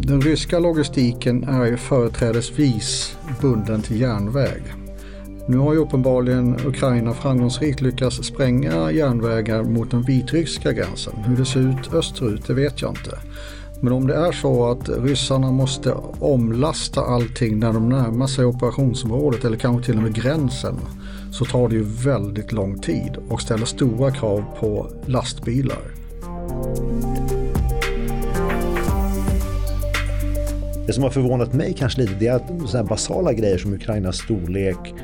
[0.00, 4.62] Den ryska logistiken är ju företrädesvis bunden till järnväg.
[5.48, 11.16] Nu har ju uppenbarligen Ukraina framgångsrikt lyckats spränga järnvägar mot den vitryska gränsen.
[11.16, 13.18] Hur det ser ut österut det vet jag inte.
[13.80, 19.44] Men om det är så att ryssarna måste omlasta allting när de närmar sig operationsområdet
[19.44, 20.74] eller kanske till och med gränsen
[21.30, 25.82] så tar det ju väldigt lång tid och ställer stora krav på lastbilar.
[30.86, 34.16] Det som har förvånat mig kanske lite det är att så basala grejer som Ukrainas
[34.16, 34.94] storlek,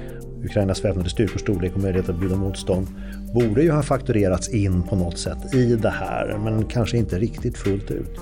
[0.44, 2.86] Ukrainas väpnade styrkors storlek och möjlighet att bjuda motstånd
[3.34, 7.58] borde ju ha fakturerats in på något sätt i det här men kanske inte riktigt
[7.58, 8.18] fullt ut.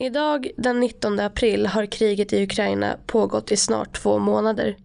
[0.00, 4.76] Idag den 19 april har kriget i Ukraina pågått i snart två månader.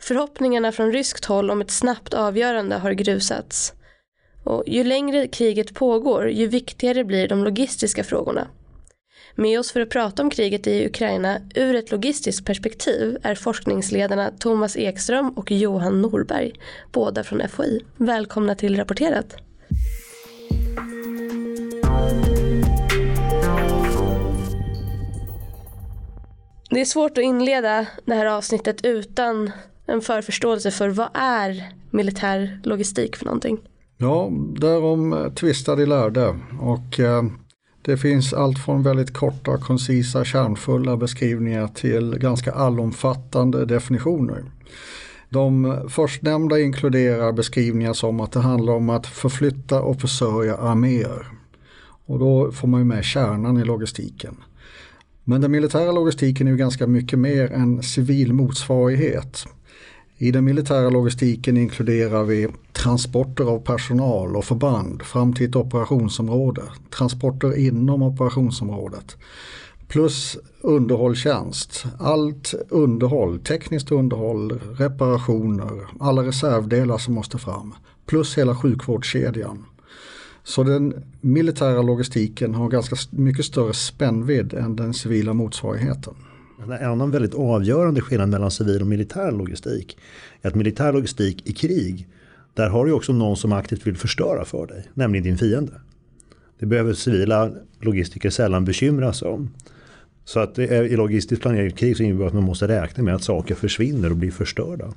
[0.00, 3.72] Förhoppningarna från ryskt håll om ett snabbt avgörande har grusats.
[4.44, 8.48] Och ju längre kriget pågår, ju viktigare blir de logistiska frågorna.
[9.34, 14.30] Med oss för att prata om kriget i Ukraina ur ett logistiskt perspektiv är forskningsledarna
[14.38, 16.52] Thomas Ekström och Johan Norberg,
[16.92, 17.84] båda från FOI.
[17.96, 19.36] Välkomna till Rapporterat.
[26.70, 29.50] Det är svårt att inleda det här avsnittet utan
[29.86, 33.58] en förförståelse för vad är militär logistik för någonting?
[33.98, 37.22] Ja, därom tvistar de lärde och eh,
[37.82, 44.44] det finns allt från väldigt korta, koncisa, kärnfulla beskrivningar till ganska allomfattande definitioner.
[45.28, 51.26] De förstnämnda inkluderar beskrivningar som att det handlar om att förflytta och försörja arméer.
[52.06, 54.36] Och då får man ju med kärnan i logistiken.
[55.30, 59.44] Men den militära logistiken är ju ganska mycket mer än civil motsvarighet.
[60.18, 66.62] I den militära logistiken inkluderar vi transporter av personal och förband fram till ett operationsområde,
[66.96, 69.16] transporter inom operationsområdet,
[69.88, 71.84] plus underhållstjänst.
[71.98, 77.74] Allt underhåll, tekniskt underhåll, reparationer, alla reservdelar som måste fram,
[78.06, 79.64] plus hela sjukvårdskedjan.
[80.44, 86.14] Så den militära logistiken har ganska mycket större spännvidd än den civila motsvarigheten.
[86.64, 89.98] En annan väldigt avgörande skillnad mellan civil och militär logistik
[90.42, 92.08] är att militär logistik i krig,
[92.54, 95.72] där har du också någon som aktivt vill förstöra för dig, nämligen din fiende.
[96.58, 97.50] Det behöver civila
[97.80, 99.50] logistiker sällan bekymra sig om.
[100.24, 103.02] Så att är, i logistisk planering i krig så innebär det att man måste räkna
[103.02, 104.92] med att saker försvinner och blir förstörda.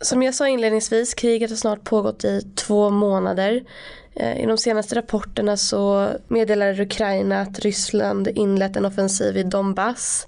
[0.00, 3.64] Som jag sa inledningsvis, kriget har snart pågått i två månader.
[4.16, 10.26] Eh, I de senaste rapporterna så meddelade Ukraina att Ryssland inlett en offensiv i Donbass.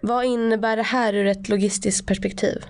[0.00, 2.64] Vad innebär det här ur ett logistiskt perspektiv?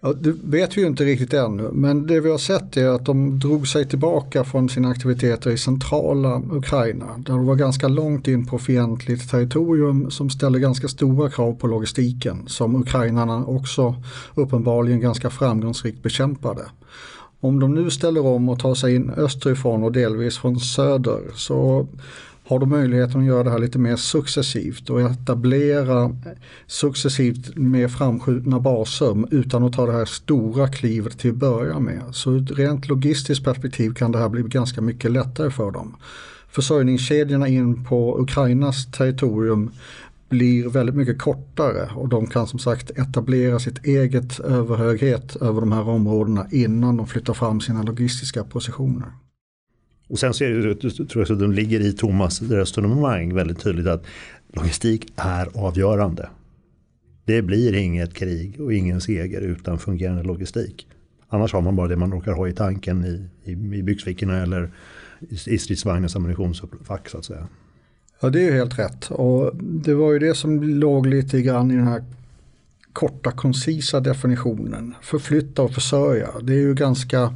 [0.00, 3.04] Ja, det vet vi ju inte riktigt ännu, men det vi har sett är att
[3.04, 8.28] de drog sig tillbaka från sina aktiviteter i centrala Ukraina, där de var ganska långt
[8.28, 13.94] in på fientligt territorium som ställer ganska stora krav på logistiken, som ukrainarna också
[14.34, 16.62] uppenbarligen ganska framgångsrikt bekämpade.
[17.40, 21.88] Om de nu ställer om och tar sig in österifrån och delvis från söder så
[22.48, 26.16] har de möjligheten att göra det här lite mer successivt och etablera
[26.66, 32.02] successivt mer framskjutna baser utan att ta det här stora klivet till att börja med.
[32.12, 35.96] Så ur ett rent logistiskt perspektiv kan det här bli ganska mycket lättare för dem.
[36.50, 39.70] Försörjningskedjorna in på Ukrainas territorium
[40.28, 45.72] blir väldigt mycket kortare och de kan som sagt etablera sitt eget överhöghet över de
[45.72, 49.12] här områdena innan de flyttar fram sina logistiska positioner.
[50.08, 53.86] Och sen så är det, tror jag att de ligger i Thomas resonemang väldigt tydligt
[53.86, 54.04] att
[54.52, 56.28] logistik är avgörande.
[57.24, 60.86] Det blir inget krig och ingen seger utan fungerande logistik.
[61.28, 64.70] Annars har man bara det man råkar ha i tanken i, i, i byxfickorna eller
[65.46, 67.48] i stridsvagnens ammunitionsfack så att säga.
[68.20, 71.70] Ja det är ju helt rätt och det var ju det som låg lite grann
[71.70, 72.04] i den här
[72.92, 74.94] korta koncisa definitionen.
[75.02, 76.28] Förflytta och försörja.
[76.42, 77.34] Det är ju ganska,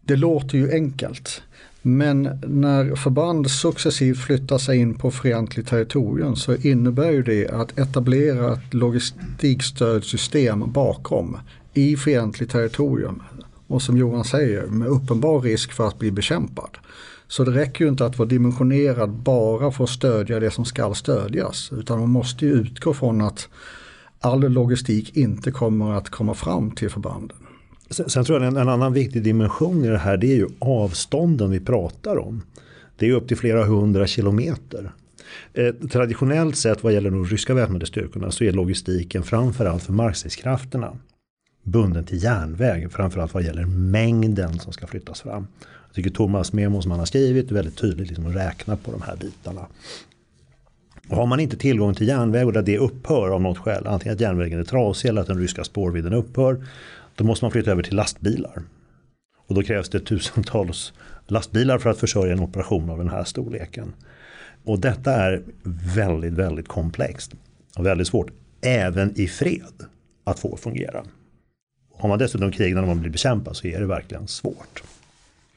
[0.00, 1.42] det låter ju enkelt.
[1.82, 7.78] Men när förband successivt flyttar sig in på fientligt territorium så innebär ju det att
[7.78, 11.38] etablera ett logistikstödsystem bakom
[11.74, 13.22] i fientligt territorium.
[13.66, 16.78] Och som Johan säger med uppenbar risk för att bli bekämpad.
[17.30, 20.94] Så det räcker ju inte att vara dimensionerad bara för att stödja det som ska
[20.94, 21.72] stödjas.
[21.72, 23.48] Utan man måste ju utgå från att
[24.20, 27.36] all logistik inte kommer att komma fram till förbanden.
[27.90, 30.48] Sen, sen tror jag en, en, annan viktig dimension i det här det är ju
[30.58, 32.42] avstånden vi pratar om.
[32.96, 34.92] Det är upp till flera hundra kilometer.
[35.54, 40.96] Eh, traditionellt sett vad gäller de ryska väpnade styrkorna så är logistiken framförallt för markstridskrafterna
[41.62, 45.46] bunden till järnväg, framförallt vad gäller mängden som ska flyttas fram.
[45.90, 48.92] Jag tycker Thomas Memo som han har skrivit är väldigt tydligt liksom att räkna på
[48.92, 49.66] de här bitarna.
[51.08, 54.14] Och har man inte tillgång till järnväg och där det upphör av något skäl, antingen
[54.14, 56.66] att järnvägen är trasig eller att den ryska spårvidden upphör,
[57.14, 58.62] då måste man flytta över till lastbilar.
[59.46, 60.92] Och då krävs det tusentals
[61.26, 63.92] lastbilar för att försörja en operation av den här storleken.
[64.64, 65.42] Och detta är
[65.94, 67.34] väldigt, väldigt komplext
[67.76, 69.84] och väldigt svårt, även i fred,
[70.24, 71.04] att få fungera.
[71.94, 74.82] Har man dessutom krig när man blir bekämpad så är det verkligen svårt.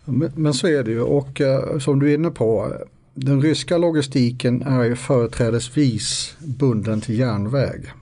[0.05, 2.73] Men, men så är det ju och eh, som du är inne på,
[3.13, 7.93] den ryska logistiken är ju företrädesvis bunden till järnväg.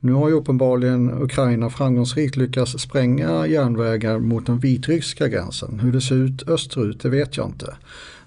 [0.00, 5.80] Nu har ju uppenbarligen Ukraina framgångsrikt lyckats spränga järnvägar mot den vitryska gränsen.
[5.80, 7.74] Hur det ser ut österut, det vet jag inte.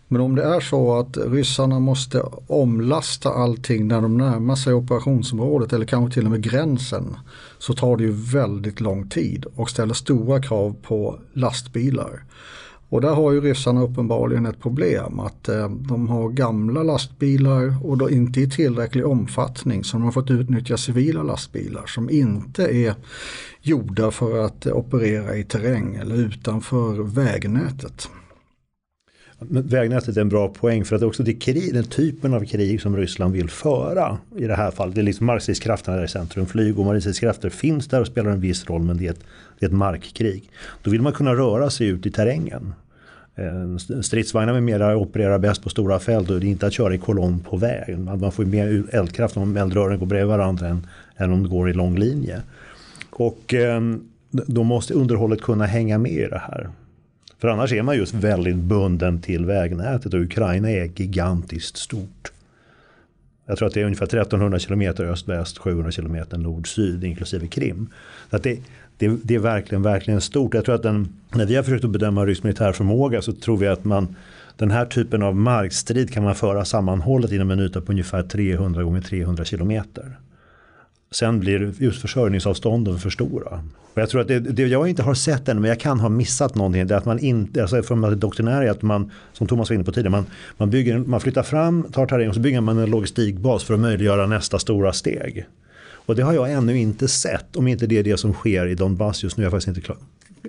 [0.07, 5.73] Men om det är så att ryssarna måste omlasta allting när de närmar sig operationsområdet
[5.73, 7.17] eller kanske till och med gränsen
[7.59, 12.23] så tar det ju väldigt lång tid och ställer stora krav på lastbilar.
[12.93, 17.97] Och där har ju ryssarna uppenbarligen ett problem att eh, de har gamla lastbilar och
[17.97, 22.95] då inte i tillräcklig omfattning så de har fått utnyttja civila lastbilar som inte är
[23.61, 28.09] gjorda för att eh, operera i terräng eller utanför vägnätet.
[29.39, 32.81] Men vägnätet är en bra poäng för att också det krig, den typen av krig
[32.81, 34.95] som Ryssland vill föra i det här fallet.
[34.95, 36.45] Det är liksom markstridskrafterna där i centrum.
[36.45, 39.23] Flyg och marinstridskrafter finns där och spelar en viss roll men det är, ett,
[39.59, 40.49] det är ett markkrig.
[40.83, 42.73] Då vill man kunna röra sig ut i terrängen.
[43.35, 46.95] Eh, stridsvagnar med mera opererar bäst på stora fält och det är inte att köra
[46.95, 47.99] i kolonn på väg.
[47.99, 50.87] Man får mer eldkraft om eldrören går bredvid varandra än,
[51.17, 52.41] än om det går i lång linje.
[53.09, 56.69] Och ehm, då måste underhållet kunna hänga med i det här.
[57.39, 62.31] För annars är man just väldigt bunden till vägnätet och Ukraina är gigantiskt stort.
[63.45, 67.89] Jag tror att det är ungefär 1300 kilometer öst-väst, 700 kilometer nord-syd inklusive Krim.
[68.29, 68.59] Så att det,
[68.97, 70.53] det, det, är verkligen, verkligen stort.
[70.53, 73.67] Jag tror att den, när vi har försökt att bedöma rysk militärförmåga så tror vi
[73.67, 74.15] att man
[74.57, 78.83] den här typen av markstrid kan man föra sammanhållet inom en yta på ungefär 300
[78.83, 80.17] gånger 300 kilometer.
[81.11, 83.63] Sen blir just försörjningsavstånden för stora.
[83.93, 86.09] Och jag tror att det, det, jag inte har sett än, men jag kan ha
[86.09, 89.69] missat någonting, det är att man inte, alltså från det doktrinära att man, som Thomas
[89.69, 90.25] var inne på tidigare, man,
[90.57, 93.79] man, bygger, man flyttar fram, tar terräng och så bygger man en logistikbas för att
[93.79, 95.45] möjliggöra nästa stora steg.
[96.05, 98.75] Och det har jag ännu inte sett, om inte det är det som sker i
[98.75, 99.43] Donbass just nu.
[99.43, 99.97] Jag har faktiskt inte klar,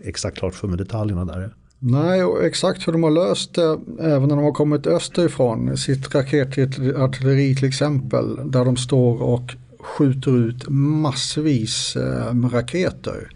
[0.05, 1.51] exakt klart för mig detaljerna där.
[1.79, 6.15] Nej, och exakt hur de har löst det, även när de har kommit österifrån, sitt
[6.15, 13.31] raketartilleri till exempel, där de står och skjuter ut massvis eh, med raketer.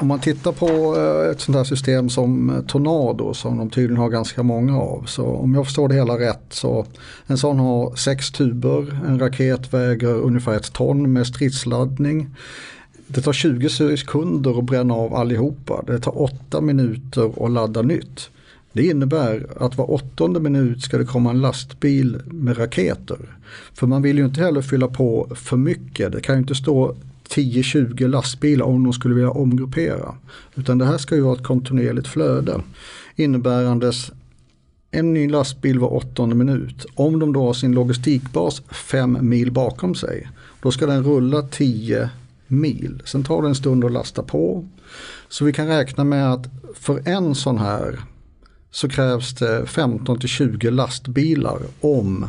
[0.00, 4.02] Om man tittar på eh, ett sånt här system som eh, Tornado som de tydligen
[4.02, 5.04] har ganska många av.
[5.06, 6.86] Så om jag förstår det hela rätt så
[7.26, 12.30] en sån har sex tuber, en raket väger ungefär ett ton med stridsladdning.
[13.06, 15.82] Det tar 20 sekunder att bränna av allihopa.
[15.86, 18.30] Det tar 8 minuter att ladda nytt.
[18.72, 23.18] Det innebär att var åttonde minut ska det komma en lastbil med raketer.
[23.74, 26.12] För man vill ju inte heller fylla på för mycket.
[26.12, 26.94] Det kan ju inte stå
[27.28, 30.14] 10-20 lastbilar om de skulle vilja omgruppera.
[30.54, 32.60] Utan det här ska ju vara ett kontinuerligt flöde.
[33.16, 34.12] Innebärandes
[34.90, 36.86] en ny lastbil var åttonde minut.
[36.94, 40.28] Om de då har sin logistikbas fem mil bakom sig.
[40.62, 42.10] Då ska den rulla 10
[42.46, 43.02] mil.
[43.04, 44.68] Sen tar det en stund att lasta på.
[45.28, 48.00] Så vi kan räkna med att för en sån här
[48.70, 52.26] så krävs det 15 20 lastbilar om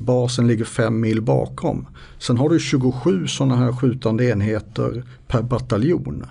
[0.00, 1.86] basen ligger fem mil bakom.
[2.18, 6.26] Sen har du 27 sådana här skjutande enheter per bataljon.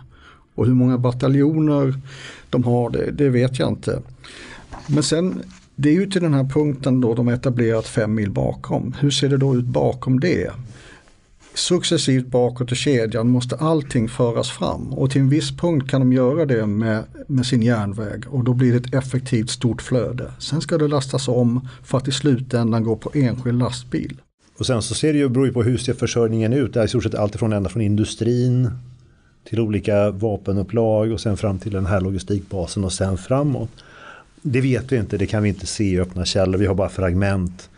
[0.56, 1.94] Och hur många bataljoner
[2.50, 4.02] de har det, det vet jag inte.
[4.88, 5.42] Men sen
[5.76, 8.96] det är ju till den här punkten då de etablerat fem mil bakom.
[9.00, 10.52] Hur ser det då ut bakom det?
[11.60, 16.14] Successivt bakåt i kedjan måste allting föras fram och till en viss punkt kan de
[16.14, 20.32] göra det med, med sin järnväg och då blir det ett effektivt stort flöde.
[20.40, 24.18] Sen ska det lastas om för att i slutändan gå på enskild lastbil.
[24.60, 26.74] Och sen så ser det ju, beror ju på hur ser försörjningen ut.
[26.74, 28.72] Det är i stort sett allt ifrån ända från industrin
[29.50, 33.70] till olika vapenupplag och sen fram till den här logistikbasen och sen framåt.
[34.42, 36.90] Det vet vi inte, det kan vi inte se i öppna källor, vi har bara
[36.90, 37.70] fragment.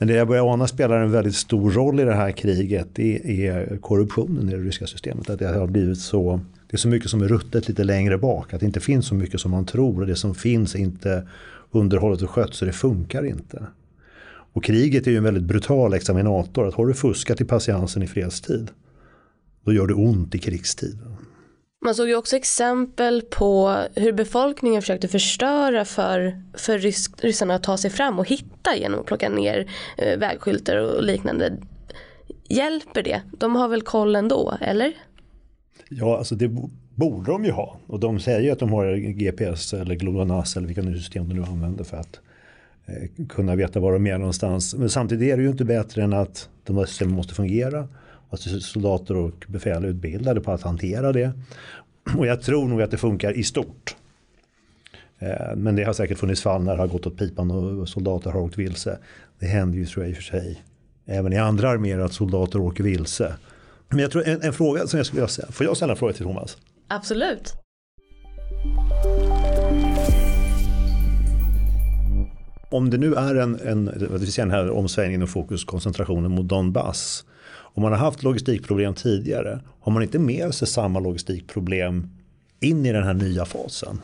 [0.00, 3.46] Men det jag börjar ana spelar en väldigt stor roll i det här kriget det
[3.46, 5.30] är korruptionen i det ryska systemet.
[5.30, 6.40] Att det har blivit så,
[6.70, 8.54] det är så mycket som är ruttet lite längre bak.
[8.54, 11.28] Att det inte finns så mycket som man tror och det som finns är inte
[11.70, 13.62] underhållet och skött så det funkar inte.
[14.52, 16.68] Och kriget är ju en väldigt brutal examinator.
[16.68, 18.70] Att har du fuskat i patiensen i fredstid
[19.64, 20.98] då gör det ont i krigstid.
[21.82, 27.62] Man såg ju också exempel på hur befolkningen försökte förstöra för, för rys ryssarna att
[27.62, 31.56] ta sig fram och hitta genom att plocka ner eh, vägskyltar och liknande.
[32.48, 33.22] Hjälper det?
[33.38, 34.92] De har väl koll ändå, eller?
[35.88, 36.50] Ja, alltså det
[36.94, 37.80] borde de ju ha.
[37.86, 41.42] Och de säger ju att de har GPS eller GLONASS eller vilka system de nu
[41.42, 42.20] använder för att
[42.86, 44.74] eh, kunna veta var de är någonstans.
[44.74, 47.88] Men samtidigt är det ju inte bättre än att de här systemen måste fungera.
[48.30, 51.32] Att soldater och befäl utbildade på att hantera det.
[52.16, 53.96] Och jag tror nog att det funkar i stort.
[55.18, 58.30] Eh, men det har säkert funnits fall när det har gått åt pipan och soldater
[58.30, 58.98] har åkt vilse.
[59.38, 60.62] Det händer ju tror jag i och för sig
[61.10, 63.34] även i andra arméer att soldater åker vilse.
[63.88, 65.96] Men jag tror en, en fråga som jag skulle vilja säga, får jag ställa en
[65.96, 66.56] fråga till Thomas?
[66.88, 67.54] Absolut.
[72.70, 77.24] Om det nu är en, en vi ser den här omsvängningen och fokuskoncentrationen mot Donbass.
[77.74, 82.08] Om man har haft logistikproblem tidigare, har man inte med sig samma logistikproblem
[82.60, 84.00] in i den här nya fasen?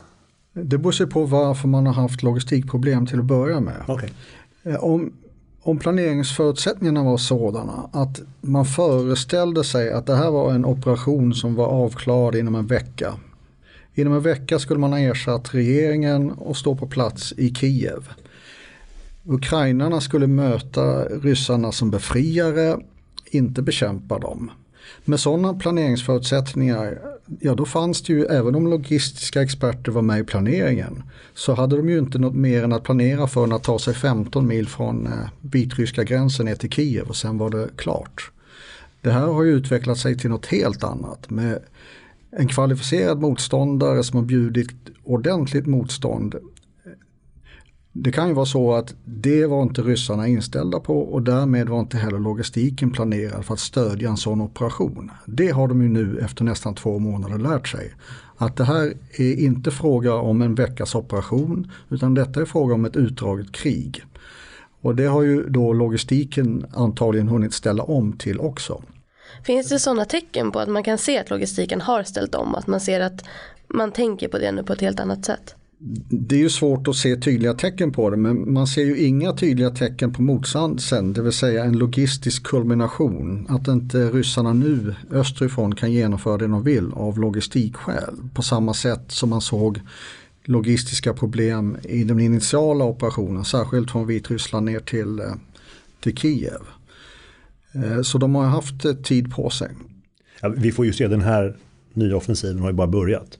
[0.53, 3.83] Det beror sig på varför man har haft logistikproblem till att börja med.
[3.87, 4.09] Okay.
[4.63, 5.13] Eh, om,
[5.61, 11.55] om planeringsförutsättningarna var sådana att man föreställde sig att det här var en operation som
[11.55, 13.13] var avklarad inom en vecka.
[13.93, 18.09] Inom en vecka skulle man ha ersatt regeringen och stå på plats i Kiev.
[19.23, 22.77] Ukrainarna skulle möta ryssarna som befriare,
[23.31, 24.51] inte bekämpa dem.
[25.05, 26.99] Med sådana planeringsförutsättningar,
[27.39, 31.03] ja då fanns det ju, även om logistiska experter var med i planeringen,
[31.33, 33.93] så hade de ju inte något mer än att planera för än att ta sig
[33.93, 38.31] 15 mil från eh, vitryska gränsen ner till Kiev och sen var det klart.
[39.01, 41.59] Det här har ju utvecklat sig till något helt annat med
[42.31, 46.35] en kvalificerad motståndare som har bjudit ordentligt motstånd
[47.99, 51.79] det kan ju vara så att det var inte ryssarna inställda på och därmed var
[51.79, 55.11] inte heller logistiken planerad för att stödja en sån operation.
[55.25, 57.93] Det har de ju nu efter nästan två månader lärt sig.
[58.37, 62.85] Att det här är inte fråga om en veckas operation utan detta är fråga om
[62.85, 64.03] ett utdraget krig.
[64.81, 68.81] Och det har ju då logistiken antagligen hunnit ställa om till också.
[69.43, 72.55] Finns det sådana tecken på att man kan se att logistiken har ställt om?
[72.55, 73.25] Att man ser att
[73.67, 75.56] man tänker på det nu på ett helt annat sätt?
[76.09, 79.33] Det är ju svårt att se tydliga tecken på det men man ser ju inga
[79.33, 83.45] tydliga tecken på motsatsen, det vill säga en logistisk kulmination.
[83.49, 89.03] Att inte ryssarna nu österifrån kan genomföra det de vill av logistikskäl på samma sätt
[89.07, 89.79] som man såg
[90.43, 95.25] logistiska problem i den initiala operationen, särskilt från Vitryssland ner till, eh,
[95.99, 96.61] till Kiev.
[97.71, 99.69] Eh, så de har haft eh, tid på sig.
[100.41, 101.57] Ja, vi får ju se den här
[101.93, 103.37] nya offensiven har ju bara börjat.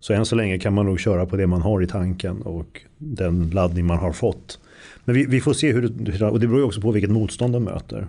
[0.00, 2.80] Så än så länge kan man nog köra på det man har i tanken och
[2.98, 4.58] den laddning man har fått.
[5.04, 7.52] Men vi, vi får se hur det, och det beror ju också på vilket motstånd
[7.52, 8.06] de möter.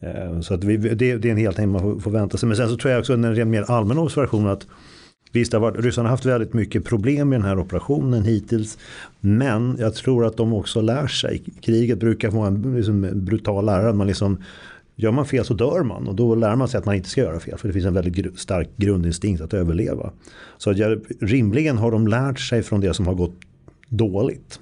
[0.00, 2.46] Eh, så att vi, det, det, är en helt man får, får vänta sig.
[2.46, 4.66] Men sen så tror jag också en mer allmän observation att
[5.32, 8.78] Visst, har varit, ryssarna har haft väldigt mycket problem med den här operationen hittills.
[9.20, 11.42] Men jag tror att de också lär sig.
[11.60, 13.92] Kriget brukar vara en liksom, brutal lärare.
[13.92, 14.42] Man liksom
[15.00, 17.20] Gör man fel så dör man och då lär man sig att man inte ska
[17.20, 17.58] göra fel.
[17.58, 20.12] För det finns en väldigt stark grundinstinkt att överleva.
[20.56, 23.36] Så jag, rimligen har de lärt sig från det som har gått
[23.88, 24.60] dåligt.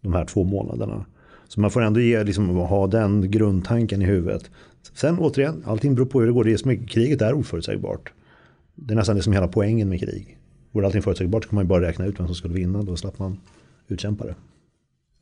[0.00, 1.04] De här två månaderna.
[1.48, 4.50] Så man får ändå ge, liksom, ha den grundtanken i huvudet.
[4.94, 6.44] Sen återigen, allting beror på hur det går.
[6.44, 8.12] Det är som kriget är oförutsägbart.
[8.74, 10.38] Det är nästan det som är hela poängen med krig.
[10.72, 12.82] Vore allting förutsägbart så kan man ju bara räkna ut vem som skulle vinna.
[12.82, 13.40] Då slapp man
[13.88, 14.34] utkämpa det.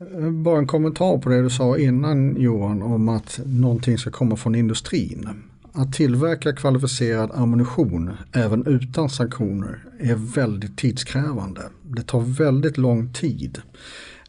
[0.01, 4.37] Eh, bara en kommentar på det du sa innan Johan om att någonting ska komma
[4.37, 5.29] från industrin.
[5.73, 11.63] Att tillverka kvalificerad ammunition även utan sanktioner är väldigt tidskrävande.
[11.83, 13.59] Det tar väldigt lång tid.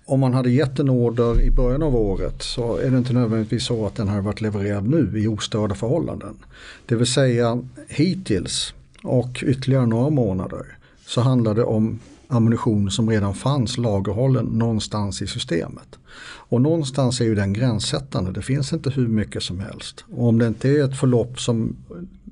[0.06, 3.66] Om man hade gett en order i början av året så är det inte nödvändigtvis
[3.66, 6.38] så att den har varit levererad nu i ostörda förhållanden.
[6.86, 8.74] Det vill säga hittills
[9.04, 10.66] och ytterligare några månader
[11.06, 12.00] så handlar det om
[12.30, 16.00] ammunition som redan fanns lagerhållen någonstans i systemet.
[16.22, 20.06] Och någonstans är ju den gränssättande, det finns inte hur mycket som helst.
[20.12, 21.76] Och om det inte är ett förlopp som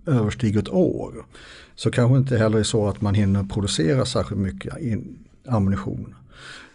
[0.06, 1.25] överstiger ett år
[1.75, 4.74] så kanske inte heller är så att man hinner producera särskilt mycket
[5.48, 6.16] ammunition.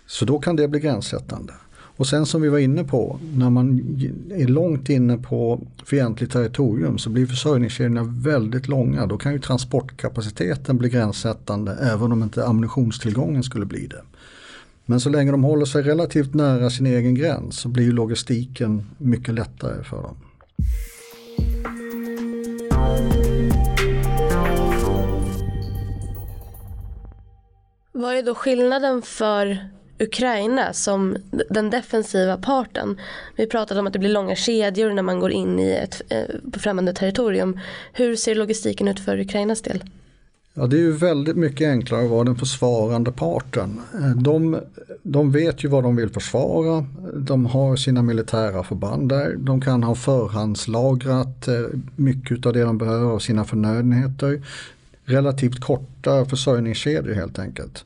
[0.06, 1.52] Så då kan det bli gränssättande.
[1.96, 3.80] Och sen som vi var inne på, när man
[4.34, 9.06] är långt inne på fientligt territorium så blir försörjningskedjorna väldigt långa.
[9.06, 14.02] Då kan ju transportkapaciteten bli gränssättande även om inte ammunitionstillgången skulle bli det.
[14.86, 19.34] Men så länge de håller sig relativt nära sin egen gräns så blir logistiken mycket
[19.34, 20.16] lättare för dem.
[27.92, 29.58] Vad är då skillnaden för
[30.02, 31.16] Ukraina som
[31.50, 33.00] den defensiva parten.
[33.36, 36.58] Vi pratade om att det blir långa kedjor när man går in i ett eh,
[36.60, 37.60] främmande territorium.
[37.92, 39.84] Hur ser logistiken ut för Ukrainas del?
[40.54, 43.80] Ja, det är ju väldigt mycket enklare att vara den försvarande parten.
[43.94, 44.60] Eh, de,
[45.02, 46.86] de vet ju vad de vill försvara.
[47.16, 49.36] De har sina militära förband där.
[49.38, 51.54] De kan ha förhandslagrat eh,
[51.96, 54.42] mycket av det de behöver av sina förnödenheter.
[55.04, 57.84] Relativt korta försörjningskedjor helt enkelt.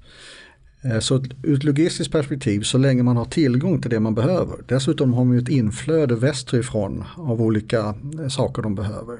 [0.90, 4.56] Eh, så ur ett logistiskt perspektiv så länge man har tillgång till det man behöver.
[4.66, 9.18] Dessutom har man ju ett inflöde västerifrån av olika eh, saker de behöver.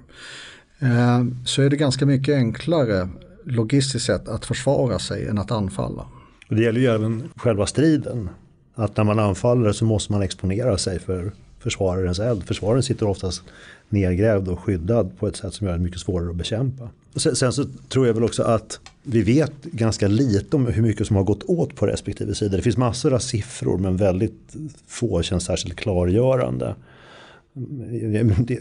[0.79, 3.09] Eh, så är det ganska mycket enklare
[3.45, 6.07] logistiskt sett att försvara sig än att anfalla.
[6.49, 8.29] Det gäller ju även själva striden.
[8.75, 12.45] Att när man anfaller så måste man exponera sig för försvararens eld.
[12.45, 13.43] Försvararen sitter oftast
[13.89, 16.89] nedgrävd och skyddad på ett sätt som gör det mycket svårare att bekämpa.
[17.17, 21.07] Sen, sen, så tror jag väl också att vi vet ganska lite om hur mycket
[21.07, 22.57] som har gått åt på respektive sida.
[22.57, 24.57] Det finns massor av siffror men väldigt
[24.87, 26.75] få känns särskilt klargörande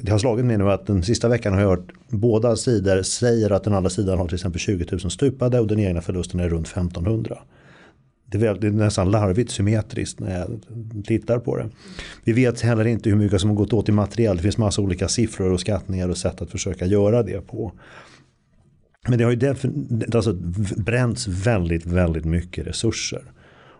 [0.01, 3.49] det har slagit mig nu att den sista veckan har jag hört båda sidor säger
[3.49, 6.49] att den andra sidan har till exempel 20 000 stupade och den egna förlusten är
[6.49, 7.37] runt 1500.
[8.25, 10.59] Det är, väl, det är nästan larvigt symmetriskt när jag
[11.05, 11.69] tittar på det.
[12.23, 14.35] Vi vet heller inte hur mycket som har gått åt i material.
[14.35, 17.71] Det finns massa olika siffror och skattningar och sätt att försöka göra det på.
[19.07, 19.55] Men det har ju
[20.15, 20.33] alltså
[20.77, 23.21] bränts väldigt, väldigt mycket resurser.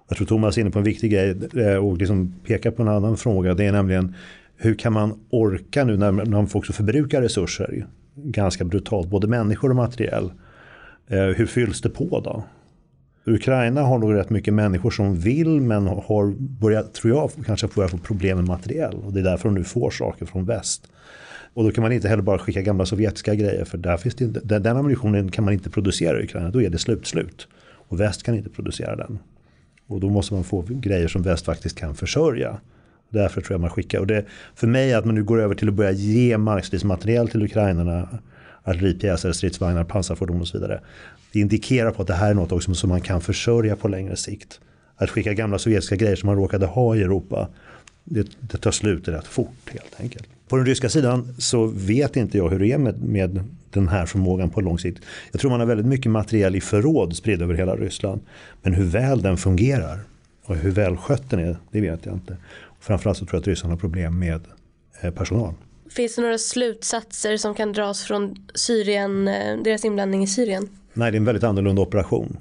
[0.08, 2.88] Jag tror Thomas är inne på en viktig grej eh, och liksom pekar på en
[2.88, 3.54] annan fråga.
[3.54, 4.16] Det är nämligen
[4.58, 9.76] hur kan man orka nu när man också förbrukar resurser ganska brutalt, både människor och
[9.76, 10.32] materiell.
[11.08, 12.44] Eh, hur fylls det på då?
[13.28, 17.92] Ukraina har nog rätt mycket människor som vill men har börjat, tror jag, kanske börjat
[17.92, 18.96] få problem med materiell.
[19.06, 20.88] Och det är därför de nu får saker från väst.
[21.56, 24.26] Och då kan man inte heller bara skicka gamla sovjetiska grejer för där finns det
[24.26, 27.48] inte, den, den ammunitionen kan man inte producera i Ukraina, då är det slut slut.
[27.88, 29.20] Och väst kan inte producera den.
[29.88, 32.58] Och då måste man få grejer som väst faktiskt kan försörja.
[33.10, 34.00] Därför tror jag man skickar.
[34.00, 37.44] Och det, för mig att man nu går över till att börja ge markstridsmateriel till
[37.44, 38.20] ukrainarna,
[38.64, 40.82] artilleripjäser, stridsvagnar, pansarfordon och så vidare.
[41.34, 44.16] Det indikerar på att det här är något också som man kan försörja på längre
[44.16, 44.60] sikt.
[44.96, 47.48] Att skicka gamla sovjetiska grejer som man råkade ha i Europa,
[48.04, 50.28] det, det tar slut rätt fort helt enkelt.
[50.48, 54.06] På den ryska sidan så vet inte jag hur det är med, med den här
[54.06, 55.04] förmågan på lång sikt.
[55.32, 58.22] Jag tror man har väldigt mycket material i förråd spridd över hela Ryssland.
[58.62, 60.00] Men hur väl den fungerar
[60.46, 62.38] och hur välskött den är, det vet jag inte.
[62.80, 64.42] Framförallt så tror jag att Ryssland har problem med
[65.02, 65.54] eh, personal.
[65.90, 70.70] Finns det några slutsatser som kan dras från Syrien, eh, deras inblandning i Syrien?
[70.94, 72.38] Nej, det är en väldigt annorlunda operation.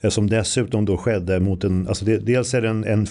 [0.00, 3.06] Eh, som dessutom då skedde mot en, alltså det, dels är det en, en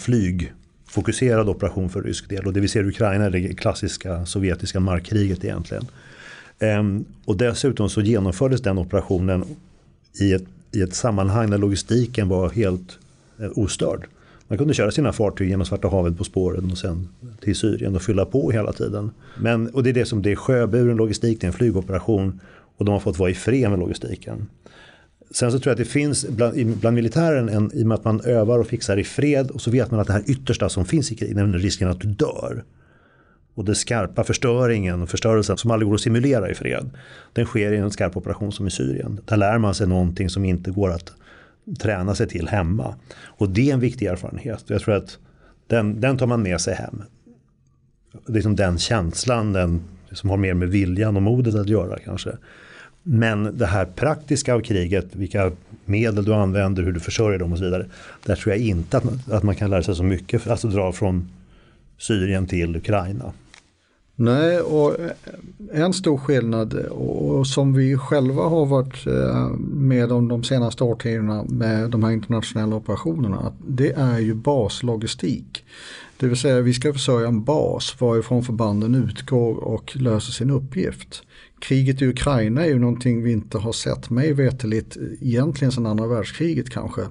[0.97, 4.79] Fokuserad operation för rysk del och det vi ser i Ukraina är det klassiska sovjetiska
[4.79, 5.87] markkriget egentligen.
[6.59, 9.43] Ehm, och dessutom så genomfördes den operationen
[10.21, 12.97] i ett, i ett sammanhang där logistiken var helt
[13.39, 14.07] eh, ostörd.
[14.47, 17.07] Man kunde köra sina fartyg genom Svarta havet på spåren och sen
[17.41, 19.11] till Syrien och fylla på hela tiden.
[19.39, 22.39] Men, och det är det som det är sjöburen logistik, det är en flygoperation
[22.77, 24.47] och de har fått vara i fred med logistiken.
[25.31, 28.03] Sen så tror jag att det finns bland, bland militären, en, i och med att
[28.03, 30.85] man övar och fixar i fred och så vet man att det här yttersta som
[30.85, 32.63] finns i krig, nämligen risken att du dör.
[33.53, 36.89] Och den skarpa förstöringen och förstörelsen som aldrig går att simulera i fred.
[37.33, 39.19] Den sker i en skarp operation som i Syrien.
[39.25, 41.13] Där lär man sig någonting som inte går att
[41.79, 42.95] träna sig till hemma.
[43.23, 44.63] Och det är en viktig erfarenhet.
[44.67, 45.17] Jag tror att
[45.67, 47.03] den, den tar man med sig hem.
[48.27, 52.37] Liksom den känslan, den som har mer med viljan och modet att göra kanske.
[53.09, 55.51] Men det här praktiska av kriget, vilka
[55.85, 57.85] medel du använder, hur du försörjer dem och så vidare.
[58.25, 60.91] Där tror jag inte att man, att man kan lära sig så mycket, alltså dra
[60.91, 61.29] från
[61.97, 63.33] Syrien till Ukraina.
[64.15, 65.11] Nej, och eh,
[65.71, 71.43] en stor skillnad och som vi själva har varit eh, med om de senaste årtiondena
[71.43, 75.65] med de här internationella operationerna, det är ju baslogistik.
[76.17, 81.23] Det vill säga vi ska försörja en bas varifrån förbanden utgår och löser sin uppgift.
[81.59, 86.07] Kriget i Ukraina är ju någonting vi inte har sett mig veteligt egentligen sedan andra
[86.07, 87.01] världskriget kanske.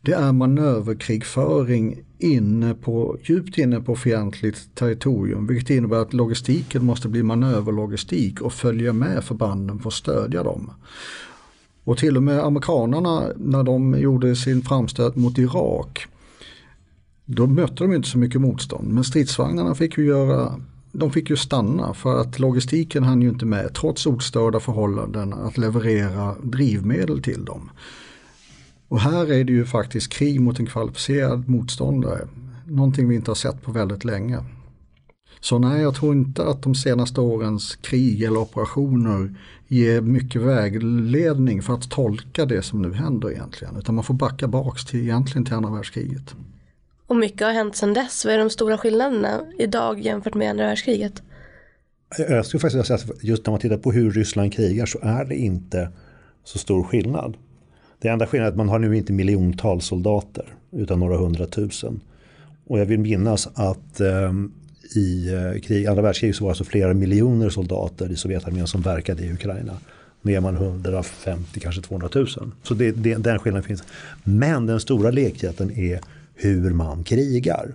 [0.00, 7.08] Det är manöverkrigföring inne på, djupt inne på fientligt territorium vilket innebär att logistiken måste
[7.08, 10.70] bli manöverlogistik och följa med förbanden för att stödja dem.
[11.84, 16.06] Och till och med amerikanerna när de gjorde sin framstöt mot Irak
[17.24, 20.60] då mötte de inte så mycket motstånd men stridsvagnarna fick ju göra
[21.02, 25.58] de fick ju stanna för att logistiken hann ju inte med trots ostörda förhållanden att
[25.58, 27.70] leverera drivmedel till dem.
[28.88, 32.28] Och här är det ju faktiskt krig mot en kvalificerad motståndare.
[32.66, 34.44] Någonting vi inte har sett på väldigt länge.
[35.40, 39.34] Så nej, jag tror inte att de senaste årens krig eller operationer
[39.68, 43.76] ger mycket vägledning för att tolka det som nu händer egentligen.
[43.76, 46.34] Utan man får backa baks till egentligen till andra världskriget.
[47.12, 48.24] Och mycket har hänt sedan dess.
[48.24, 51.22] Vad är de stora skillnaderna idag jämfört med andra världskriget?
[52.18, 55.24] Jag skulle faktiskt säga att just när man tittar på hur Ryssland krigar så är
[55.24, 55.88] det inte
[56.44, 57.36] så stor skillnad.
[57.98, 62.00] Det enda skillnaden är att man har nu inte miljontals soldater utan några hundratusen.
[62.66, 64.32] Och jag vill minnas att eh,
[64.96, 68.82] i eh, krig, andra världskriget så var det alltså flera miljoner soldater i Sovjetarmén som
[68.82, 69.76] verkade i Ukraina.
[70.22, 72.26] Nu är man 150, kanske 200 000.
[72.62, 73.84] Så det, det, den skillnaden finns.
[74.24, 76.00] Men den stora lekheten är
[76.34, 77.74] hur man krigar.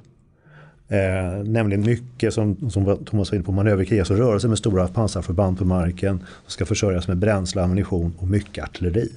[0.89, 5.57] Eh, nämligen mycket som, som Thomas var inne på, manöverkrig, alltså rörelse med stora pansarförband
[5.57, 9.11] på marken som ska försörjas med bränsle, ammunition och mycket artilleri.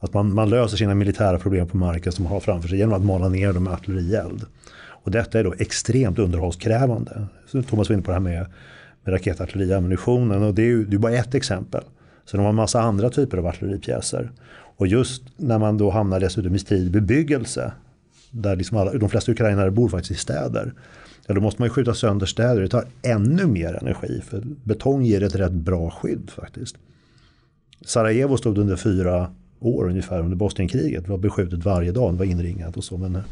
[0.00, 2.94] Att man, man löser sina militära problem på marken som man har framför sig genom
[2.94, 4.46] att mala ner dem med artillerield.
[5.02, 7.26] Och detta är då extremt underhållskrävande.
[7.46, 8.46] Så Thomas var inne på det här med,
[9.04, 11.82] med raketartilleri, ammunitionen och det är ju det är bara ett exempel.
[12.24, 14.30] Sen har man massa andra typer av artilleripjäser.
[14.76, 17.72] Och just när man då hamnar dessutom i strid bebyggelse,
[18.30, 20.72] där liksom alla, de flesta ukrainare bor faktiskt i städer,
[21.26, 22.60] ja, då måste man ju skjuta sönder städer.
[22.60, 26.76] Det tar ännu mer energi, för betong ger ett rätt bra skydd faktiskt.
[27.84, 31.04] Sarajevo stod under fyra år ungefär under Bosnienkriget.
[31.04, 33.22] Det var beskjutet varje dag, det var inringat och så, men eh,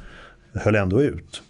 [0.55, 1.43] höll ändå ut.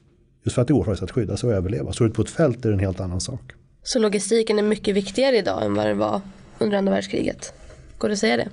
[0.45, 1.93] Just för att det går faktiskt att skydda sig och överleva.
[1.93, 3.53] Står du på ett fält är det en helt annan sak.
[3.83, 6.21] Så logistiken är mycket viktigare idag än vad den var
[6.59, 7.53] under andra världskriget?
[7.99, 8.49] Går det att säga det?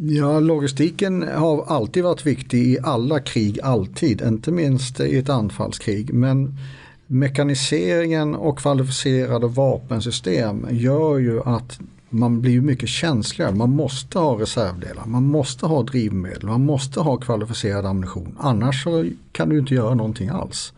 [0.00, 6.14] Ja, logistiken har alltid varit viktig i alla krig, alltid, inte minst i ett anfallskrig.
[6.14, 6.58] Men
[7.06, 11.78] mekaniseringen och kvalificerade vapensystem gör ju att
[12.10, 13.54] man blir mycket känsligare.
[13.54, 18.36] Man måste ha reservdelar, man måste ha drivmedel, man måste ha kvalificerad ammunition.
[18.40, 20.72] Annars så kan du inte göra någonting alls.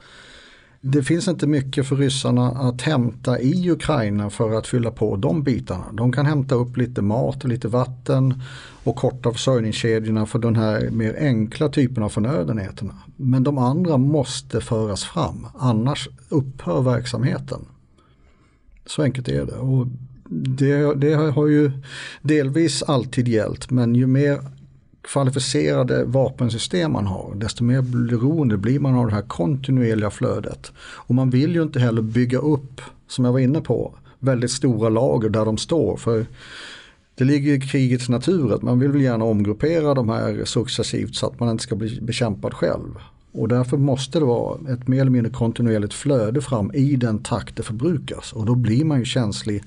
[0.88, 5.42] Det finns inte mycket för ryssarna att hämta i Ukraina för att fylla på de
[5.42, 5.84] bitarna.
[5.92, 8.42] De kan hämta upp lite mat, lite vatten
[8.84, 12.94] och korta försörjningskedjorna för den här mer enkla typen av förnödenheterna.
[13.16, 17.60] Men de andra måste föras fram, annars upphör verksamheten.
[18.86, 19.56] Så enkelt är det.
[19.56, 19.86] Och
[20.30, 21.70] det, det har ju
[22.22, 24.40] delvis alltid gällt men ju mer
[25.06, 30.72] kvalificerade vapensystem man har, desto mer beroende blir man av det här kontinuerliga flödet.
[30.78, 34.88] Och man vill ju inte heller bygga upp, som jag var inne på, väldigt stora
[34.88, 35.96] lager där de står.
[35.96, 36.26] För
[37.14, 41.26] det ligger i krigets natur att man vill väl gärna omgruppera de här successivt så
[41.26, 42.94] att man inte ska bli bekämpad själv.
[43.32, 47.56] Och därför måste det vara ett mer eller mindre kontinuerligt flöde fram i den takt
[47.56, 48.32] det förbrukas.
[48.32, 49.62] Och då blir man ju känslig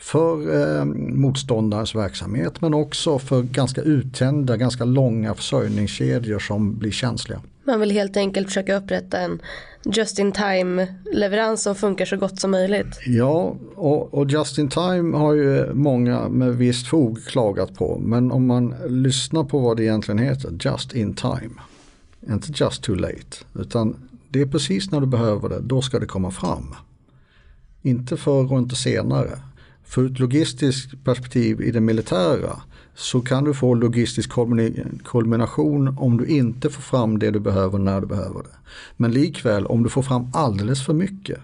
[0.00, 0.84] för eh,
[1.14, 7.40] motståndarens verksamhet men också för ganska uttända, ganska långa försörjningskedjor som blir känsliga.
[7.64, 9.42] Man vill helt enkelt försöka upprätta en
[9.84, 13.00] just in time leverans som funkar så gott som möjligt.
[13.06, 17.98] Ja, och, och just in time har ju många med visst fog klagat på.
[17.98, 21.54] Men om man lyssnar på vad det egentligen heter, just in time.
[22.28, 23.36] Inte just too late.
[23.54, 23.96] Utan
[24.28, 26.74] det är precis när du behöver det, då ska det komma fram.
[27.82, 29.38] Inte förr och inte senare.
[29.90, 32.60] För ett logistiskt perspektiv i det militära
[32.94, 34.30] så kan du få logistisk
[35.04, 38.56] kulmination om du inte får fram det du behöver när du behöver det.
[38.96, 41.38] Men likväl om du får fram alldeles för mycket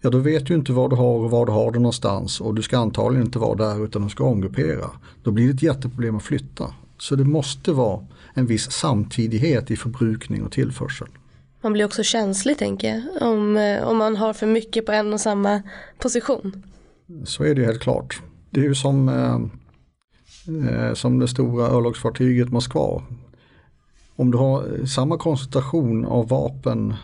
[0.00, 2.54] ja då vet du inte vad du har och var du har det någonstans och
[2.54, 4.90] du ska antagligen inte vara där utan du ska omgruppera.
[5.22, 6.74] Då blir det ett jätteproblem att flytta.
[6.98, 11.08] Så det måste vara en viss samtidighet i förbrukning och tillförsel.
[11.60, 15.12] Man blir också känslig tänker jag om, eh, om man har för mycket på en
[15.12, 15.62] och samma
[15.98, 16.62] position.
[17.24, 18.22] Så är det helt klart.
[18.50, 19.40] Det är ju som, eh,
[20.70, 23.02] eh, som det stora örlogsfartyget Moskva.
[24.16, 26.94] Om du har samma koncentration av vapen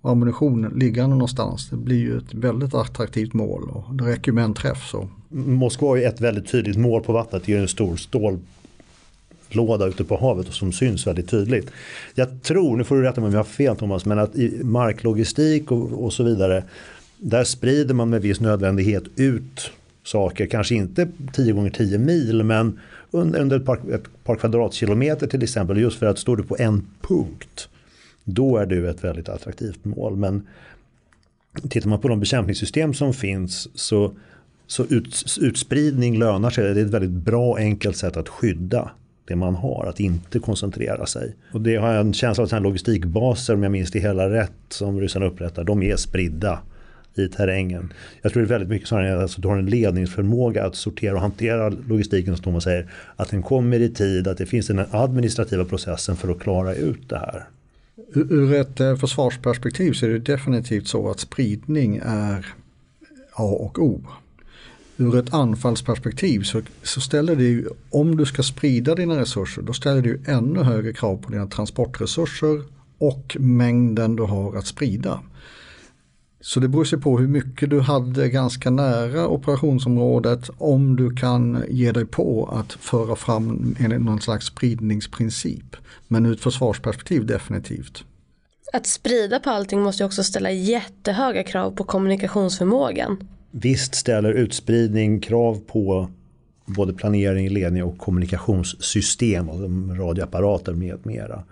[0.00, 1.68] och ammunition liggande någonstans.
[1.70, 4.88] Det blir ju ett väldigt attraktivt mål och det räcker med en träff.
[4.90, 5.08] Så.
[5.28, 7.42] Moskva är ett väldigt tydligt mål på vattnet.
[7.46, 11.70] Det är en stor stållåda ute på havet och som syns väldigt tydligt.
[12.14, 14.64] Jag tror, nu får du rätta mig om jag har fel Thomas, men att i
[14.64, 16.64] marklogistik och, och så vidare
[17.20, 19.72] där sprider man med viss nödvändighet ut
[20.04, 22.80] saker, kanske inte 10 gånger 10 mil men
[23.10, 25.78] under, ett, par, ett par kvadratkilometer till exempel.
[25.78, 27.68] Just för att står du på en punkt
[28.24, 30.16] då är du ett väldigt attraktivt mål.
[30.16, 30.46] Men
[31.68, 34.12] tittar man på de bekämpningssystem som finns så,
[34.66, 36.74] så ut, utspridning lönar sig.
[36.74, 38.90] Det är ett väldigt bra enkelt sätt att skydda
[39.24, 41.36] det man har, att inte koncentrera sig.
[41.52, 44.52] Och det har jag en känsla av att logistikbaser, om jag minns det hela rätt,
[44.68, 46.58] som ryssarna upprättar, de är spridda
[47.14, 47.92] i terrängen.
[48.22, 51.14] Jag tror det är väldigt mycket snarare att alltså, du har en ledningsförmåga att sortera
[51.14, 52.92] och hantera logistiken som Thomas säger.
[53.16, 57.08] Att den kommer i tid, att det finns den administrativa processen för att klara ut
[57.08, 57.44] det här.
[58.14, 62.46] Ur ett eh, försvarsperspektiv så är det definitivt så att spridning är
[63.32, 64.02] A och O.
[64.96, 69.72] Ur ett anfallsperspektiv så, så ställer det ju, om du ska sprida dina resurser, då
[69.72, 72.62] ställer det ju ännu högre krav på dina transportresurser
[72.98, 75.20] och mängden du har att sprida.
[76.40, 81.64] Så det beror sig på hur mycket du hade ganska nära operationsområdet om du kan
[81.68, 85.76] ge dig på att föra fram enligt någon slags spridningsprincip.
[86.08, 88.04] Men ur ett försvarsperspektiv definitivt.
[88.72, 93.16] Att sprida på allting måste ju också ställa jättehöga krav på kommunikationsförmågan.
[93.50, 96.10] Visst ställer utspridning krav på
[96.66, 99.60] både planering, ledning och kommunikationssystem, och
[99.98, 101.42] radioapparater med mera.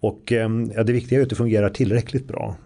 [0.00, 2.56] Och ehm, ja, det viktiga är att det fungerar tillräckligt bra.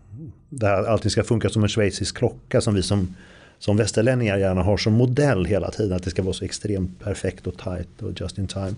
[0.59, 3.15] Det här, allting ska funka som en schweizisk klocka som vi som,
[3.59, 5.97] som västerlänningar gärna har som modell hela tiden.
[5.97, 8.75] Att det ska vara så extremt perfekt och tight och just in time.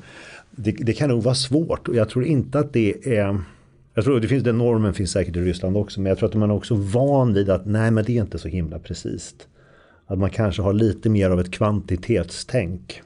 [0.51, 3.41] Det, det kan nog vara svårt och jag tror inte att det är
[3.95, 6.35] jag tror det finns, den normen finns säkert i Ryssland också men jag tror att
[6.35, 9.35] man är också van vid att nej men det är inte så himla precis.
[10.07, 13.03] Att man kanske har lite mer av ett kvantitetstänk.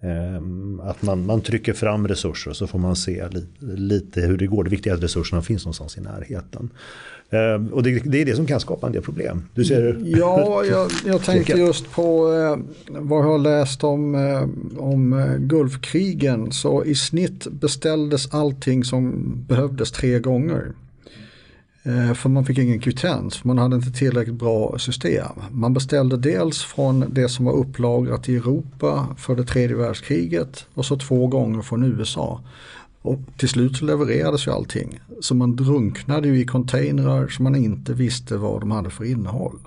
[0.00, 4.38] Ehm, att man, man trycker fram resurser och så får man se li, lite hur
[4.38, 4.64] det går.
[4.64, 6.70] Det viktiga är att resurserna finns någonstans i närheten.
[7.30, 9.44] Ehm, och det, det, är det som kan skapa en del problem.
[9.54, 12.56] Du ser ja, jag, jag tänkte just på eh,
[13.00, 14.42] vad jag har läst om, eh,
[14.78, 16.52] om eh, Gulfkrigen.
[16.52, 20.72] Så i snitt beställdes allting som behövdes tre gånger.
[21.88, 25.32] Eh, för man fick ingen kvittens, för man hade inte tillräckligt bra system.
[25.50, 30.84] Man beställde dels från det som var upplagrat i Europa för det tredje världskriget och
[30.84, 32.40] så två gånger från USA.
[33.02, 35.00] Och till slut så levererades ju allting.
[35.20, 39.58] Så man drunknade ju i containrar som man inte visste vad de hade för innehåll.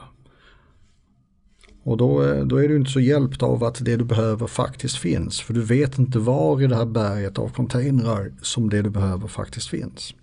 [1.83, 4.97] Och då, eh, då är du inte så hjälpt av att det du behöver faktiskt
[4.97, 5.41] finns.
[5.41, 9.27] För du vet inte var i det här berget av containrar som det du behöver
[9.27, 10.13] faktiskt finns.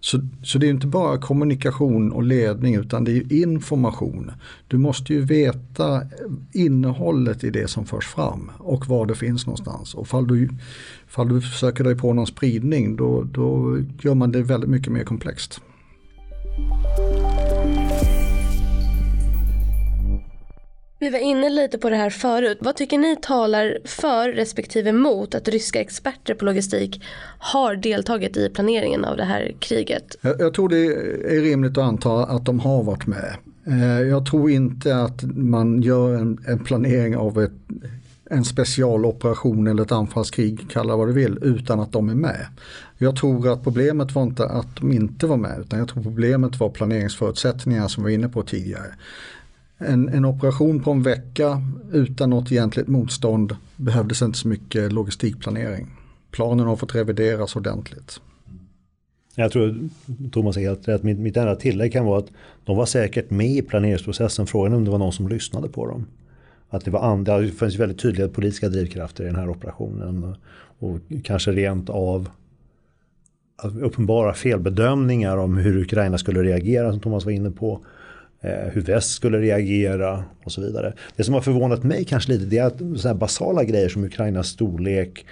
[0.00, 4.30] Så, så det är inte bara kommunikation och ledning utan det är information.
[4.68, 6.02] Du måste ju veta
[6.52, 9.94] innehållet i det som förs fram och var det finns någonstans.
[9.94, 10.48] Och fall du,
[11.08, 15.04] fall du försöker dig på någon spridning då, då gör man det väldigt mycket mer
[15.04, 15.60] komplext.
[21.00, 22.58] Vi var inne lite på det här förut.
[22.60, 27.02] Vad tycker ni talar för respektive mot att ryska experter på logistik
[27.38, 30.16] har deltagit i planeringen av det här kriget?
[30.20, 30.86] Jag, jag tror det
[31.36, 33.36] är rimligt att anta att de har varit med.
[33.66, 37.52] Eh, jag tror inte att man gör en, en planering av ett,
[38.30, 42.46] en specialoperation eller ett anfallskrig, kalla vad du vill, utan att de är med.
[42.98, 46.60] Jag tror att problemet var inte att de inte var med, utan jag tror problemet
[46.60, 48.94] var planeringsförutsättningar som vi var inne på tidigare
[49.78, 51.62] en, en operation på en vecka
[51.92, 55.86] utan något egentligt motstånd behövdes inte så mycket logistikplanering.
[56.30, 58.20] Planen har fått revideras ordentligt.
[59.34, 59.88] Jag tror
[60.32, 61.02] Thomas är helt rätt.
[61.02, 62.30] Mitt, mitt enda tillägg kan vara att
[62.64, 64.46] de var säkert med i planeringsprocessen.
[64.46, 66.06] Frågan är om det var någon som lyssnade på dem.
[66.70, 70.34] Att det var andra, det fanns väldigt tydliga politiska drivkrafter i den här operationen.
[70.78, 72.28] Och kanske rent av
[73.80, 77.80] uppenbara felbedömningar om hur Ukraina skulle reagera som Thomas var inne på.
[78.40, 80.92] Eh, hur väst skulle reagera och så vidare.
[81.16, 84.48] Det som har förvånat mig kanske lite det är att sådana basala grejer som Ukrainas
[84.48, 85.26] storlek,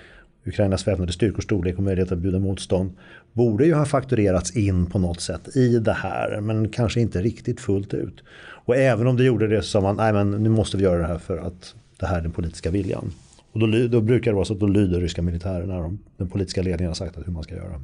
[0.44, 2.90] Ukrainas väpnade styrkors storlek och möjlighet att bjuda motstånd
[3.32, 7.60] borde ju ha fakturerats in på något sätt i det här men kanske inte riktigt
[7.60, 8.22] fullt ut.
[8.38, 10.98] Och även om det gjorde det så sa man nej men nu måste vi göra
[10.98, 13.12] det här för att det här är den politiska viljan.
[13.52, 16.28] Och då, då brukar det vara så att då lyder ryska militären när de, den
[16.28, 17.80] politiska ledningen har sagt att hur man ska göra.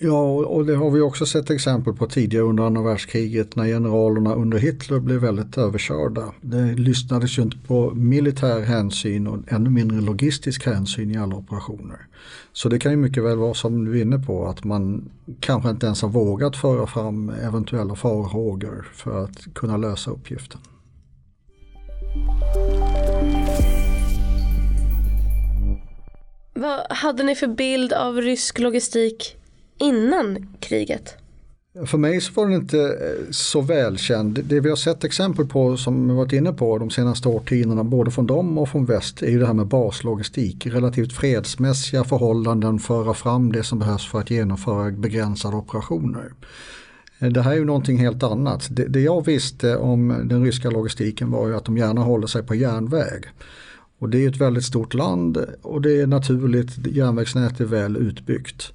[0.00, 4.34] Ja, och det har vi också sett exempel på tidigare under andra världskriget när generalerna
[4.34, 6.32] under Hitler blev väldigt överkörda.
[6.40, 12.06] Det lyssnades ju inte på militär hänsyn och ännu mindre logistisk hänsyn i alla operationer.
[12.52, 15.70] Så det kan ju mycket väl vara som du är inne på att man kanske
[15.70, 20.60] inte ens har vågat föra fram eventuella farhågor för att kunna lösa uppgiften.
[26.54, 29.35] Vad hade ni för bild av rysk logistik
[29.78, 31.14] innan kriget?
[31.84, 34.44] För mig så var den inte eh, så välkänd.
[34.44, 38.10] Det vi har sett exempel på som vi varit inne på de senaste årtiondena både
[38.10, 40.66] från dem och från väst är ju det här med baslogistik.
[40.66, 46.32] Relativt fredsmässiga förhållanden, föra fram det som behövs för att genomföra begränsade operationer.
[47.18, 48.66] Eh, det här är ju någonting helt annat.
[48.70, 52.42] Det, det jag visste om den ryska logistiken var ju att de gärna håller sig
[52.42, 53.24] på järnväg.
[53.98, 58.72] Och det är ett väldigt stort land och det är naturligt, järnvägsnätet är väl utbyggt.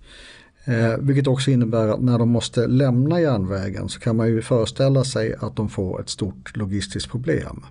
[0.65, 5.03] Eh, vilket också innebär att när de måste lämna järnvägen så kan man ju föreställa
[5.03, 7.65] sig att de får ett stort logistiskt problem.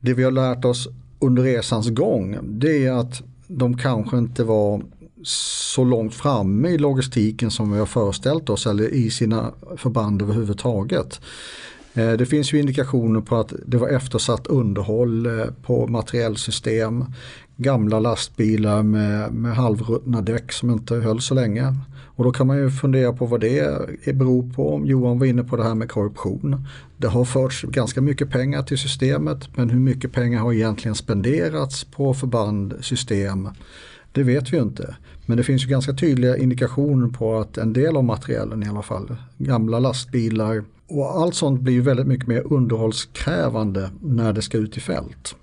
[0.00, 4.82] Det vi har lärt oss under resans gång det är att de kanske inte var
[5.22, 11.20] så långt framme i logistiken som vi har föreställt oss eller i sina förband överhuvudtaget.
[11.94, 17.04] Eh, det finns ju indikationer på att det var eftersatt underhåll eh, på materiellsystem.
[17.56, 21.76] Gamla lastbilar med, med halvruttna däck som inte höll så länge.
[22.16, 24.82] Och då kan man ju fundera på vad det beror på.
[24.84, 26.66] Johan var inne på det här med korruption.
[26.96, 31.84] Det har förts ganska mycket pengar till systemet men hur mycket pengar har egentligen spenderats
[31.84, 33.48] på förband, system?
[34.12, 34.96] Det vet vi inte.
[35.26, 38.82] Men det finns ju ganska tydliga indikationer på att en del av materiellen i alla
[38.82, 44.58] fall, gamla lastbilar och allt sånt blir ju väldigt mycket mer underhållskrävande när det ska
[44.58, 45.36] ut i fält.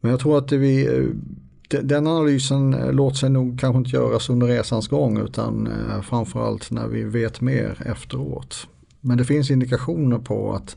[0.00, 4.30] Men jag tror att vi, eh, den analysen eh, låter sig nog kanske inte göras
[4.30, 8.66] under resans gång utan eh, framförallt när vi vet mer efteråt.
[9.00, 10.76] Men det finns indikationer på att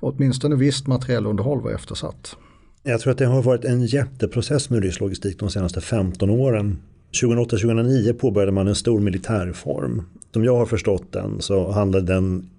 [0.00, 2.36] åtminstone visst materiellunderhåll var eftersatt.
[2.82, 6.78] Jag tror att det har varit en jätteprocess med rysk logistik de senaste 15 åren.
[7.22, 10.02] 2008-2009 påbörjade man en stor militärreform.
[10.32, 12.50] Som jag har förstått den så handlade den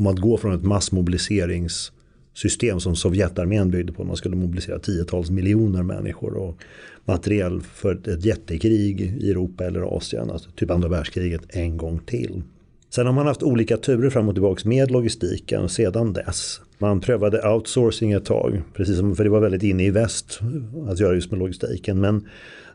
[0.00, 4.04] om att gå från ett massmobiliseringssystem som Sovjetarmén byggde på.
[4.04, 6.56] Man skulle mobilisera tiotals miljoner människor och
[7.04, 12.42] materiell för ett jättekrig i Europa eller Asien, alltså typ andra världskriget en gång till.
[12.90, 16.60] Sen har man haft olika turer fram och tillbaka med logistiken sedan dess.
[16.78, 20.40] Man prövade outsourcing ett tag, precis som, för det var väldigt inne i väst
[20.88, 22.00] att göra just med logistiken.
[22.00, 22.28] Men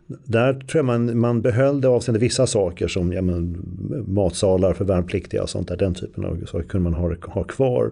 [0.08, 3.66] där tror jag man, man behöll det avseende vissa saker som ja, men,
[4.08, 5.78] matsalar för värnpliktiga och sånt där.
[5.78, 7.92] Den typen av saker kunde man ha, ha kvar.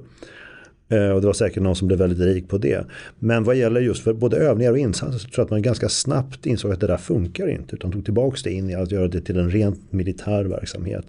[0.90, 2.86] Eh, och det var säkert någon som blev väldigt rik på det.
[3.20, 5.90] Men vad gäller just för både övningar och insatser så tror jag att man ganska
[5.90, 7.76] snabbt insåg att det där funkar inte.
[7.76, 11.06] Utan tog tillbaka det in i att göra det till en rent militär verksamhet.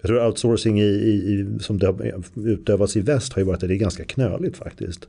[0.00, 3.68] Jag tror outsourcing i, i, som det har utövats i väst har ju varit att
[3.68, 5.08] det är ganska knöligt faktiskt.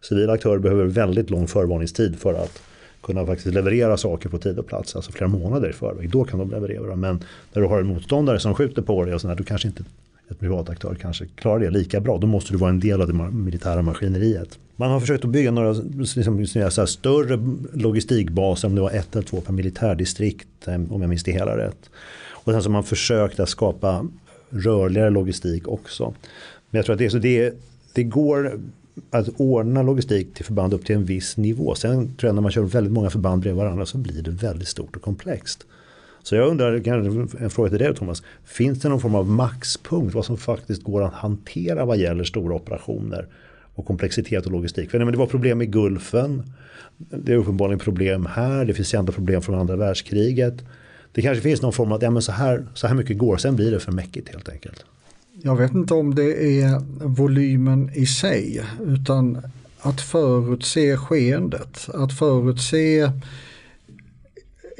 [0.00, 2.62] Civila aktörer behöver väldigt lång förvarningstid för att
[3.02, 6.10] kunna faktiskt leverera saker på tid och plats, alltså flera månader i förväg.
[6.10, 6.96] Då kan de leverera.
[6.96, 9.84] Men när du har en motståndare som skjuter på dig och sådär, då kanske inte
[10.30, 12.18] ett privat aktör kanske klarar det lika bra.
[12.18, 14.58] Då måste du vara en del av det militära maskineriet.
[14.76, 17.38] Man har försökt att bygga några liksom, så större
[17.72, 21.56] logistikbaser, om det var ett eller två per militärdistrikt, eh, om jag minns det hela
[21.56, 21.90] rätt.
[22.30, 24.06] Och sen så har man försökt att skapa
[24.50, 26.14] rörligare logistik också.
[26.70, 27.54] Men jag tror att det, så det,
[27.92, 28.60] det går
[29.10, 31.74] att ordna logistik till förband upp till en viss nivå.
[31.74, 34.68] Sen tror jag när man kör väldigt många förband bredvid varandra så blir det väldigt
[34.68, 35.66] stort och komplext.
[36.22, 36.88] Så jag undrar,
[37.40, 38.22] en fråga till dig Thomas.
[38.44, 42.54] Finns det någon form av maxpunkt vad som faktiskt går att hantera vad gäller stora
[42.54, 43.26] operationer
[43.74, 44.90] och komplexitet och logistik?
[44.90, 46.42] För det var problem i Gulfen.
[46.98, 48.64] Det är uppenbarligen problem här.
[48.64, 50.54] Det finns andra problem från andra världskriget.
[51.12, 53.36] Det kanske finns någon form av att ja, men så, här, så här mycket går,
[53.36, 54.84] sen blir det för mäckigt helt enkelt.
[55.42, 59.38] Jag vet inte om det är volymen i sig utan
[59.80, 61.88] att förutse skeendet.
[61.94, 63.12] Att förutse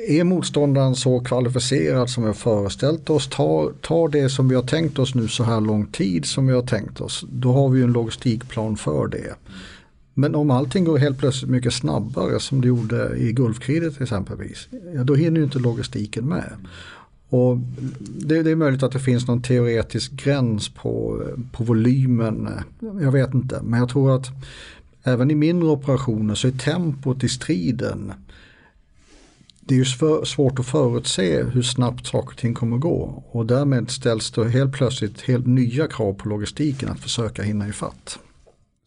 [0.09, 4.63] är motståndaren så kvalificerad som vi har föreställt oss, tar, tar det som vi har
[4.63, 7.83] tänkt oss nu så här lång tid som vi har tänkt oss, då har vi
[7.83, 9.35] en logistikplan för det.
[10.15, 14.69] Men om allting går helt plötsligt mycket snabbare som det gjorde i Gulfkriget exempelvis,
[15.05, 16.53] då hinner ju inte logistiken med.
[17.29, 17.59] Och
[17.99, 22.49] det, det, är möjligt att det finns någon teoretisk gräns på, på volymen.
[22.81, 24.27] Jag vet inte, men jag tror att
[25.03, 28.13] även i mindre operationer så är tempot i striden
[29.69, 29.85] det är ju
[30.25, 34.49] svårt att förutse hur snabbt saker och ting kommer att gå och därmed ställs det
[34.49, 38.19] helt plötsligt helt nya krav på logistiken att försöka hinna ifatt.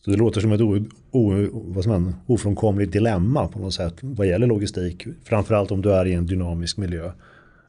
[0.06, 4.27] Så det låter som ett o, o, vad man, ofrånkomligt dilemma på något sätt vad
[4.27, 5.08] gäller logistik.
[5.23, 7.12] Framförallt om du är i en dynamisk miljö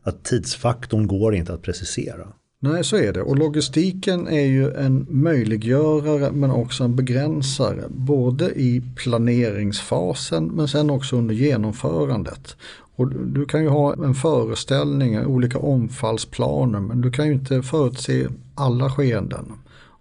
[0.02, 2.26] att tidsfaktorn går inte att precisera.
[2.64, 3.22] Nej, så är det.
[3.22, 7.84] Och logistiken är ju en möjliggörare men också en begränsare.
[7.88, 12.56] Både i planeringsfasen men sen också under genomförandet.
[12.96, 18.26] Och du kan ju ha en föreställning, olika omfallsplaner men du kan ju inte förutse
[18.54, 19.52] alla skeenden.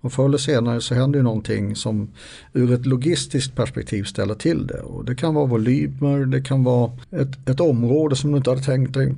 [0.02, 2.08] Och förr eller senare så händer ju någonting som
[2.54, 4.82] ur ett logistiskt perspektiv ställer till det.
[4.82, 8.64] Och det kan vara volymer, det kan vara ett, ett område som du inte hade
[8.64, 9.16] tänkt dig.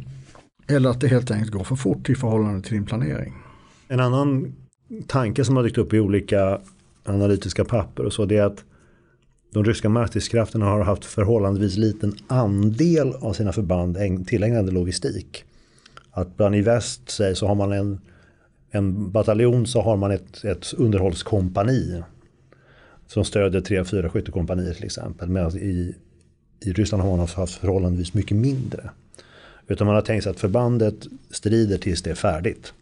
[0.68, 3.34] Eller att det helt enkelt går för fort i förhållande till din planering.
[3.88, 4.56] En annan
[5.08, 6.62] tanke som har dykt upp i olika
[7.06, 8.64] analytiska papper och så det är att
[9.54, 15.44] de ryska markstridskrafterna har haft förhållandevis liten andel av sina förband tillägnade logistik.
[16.12, 18.02] Att bland i väst säg, så har man en,
[18.72, 22.04] en bataljon så har man ett, ett underhållskompani
[23.08, 25.30] som stödjer tre, fyra skyttekompanier till exempel.
[25.30, 25.96] Medan i,
[26.60, 28.90] i Ryssland har man haft förhållandevis mycket mindre.
[29.68, 32.74] Utan man har tänkt sig att förbandet strider tills det är färdigt.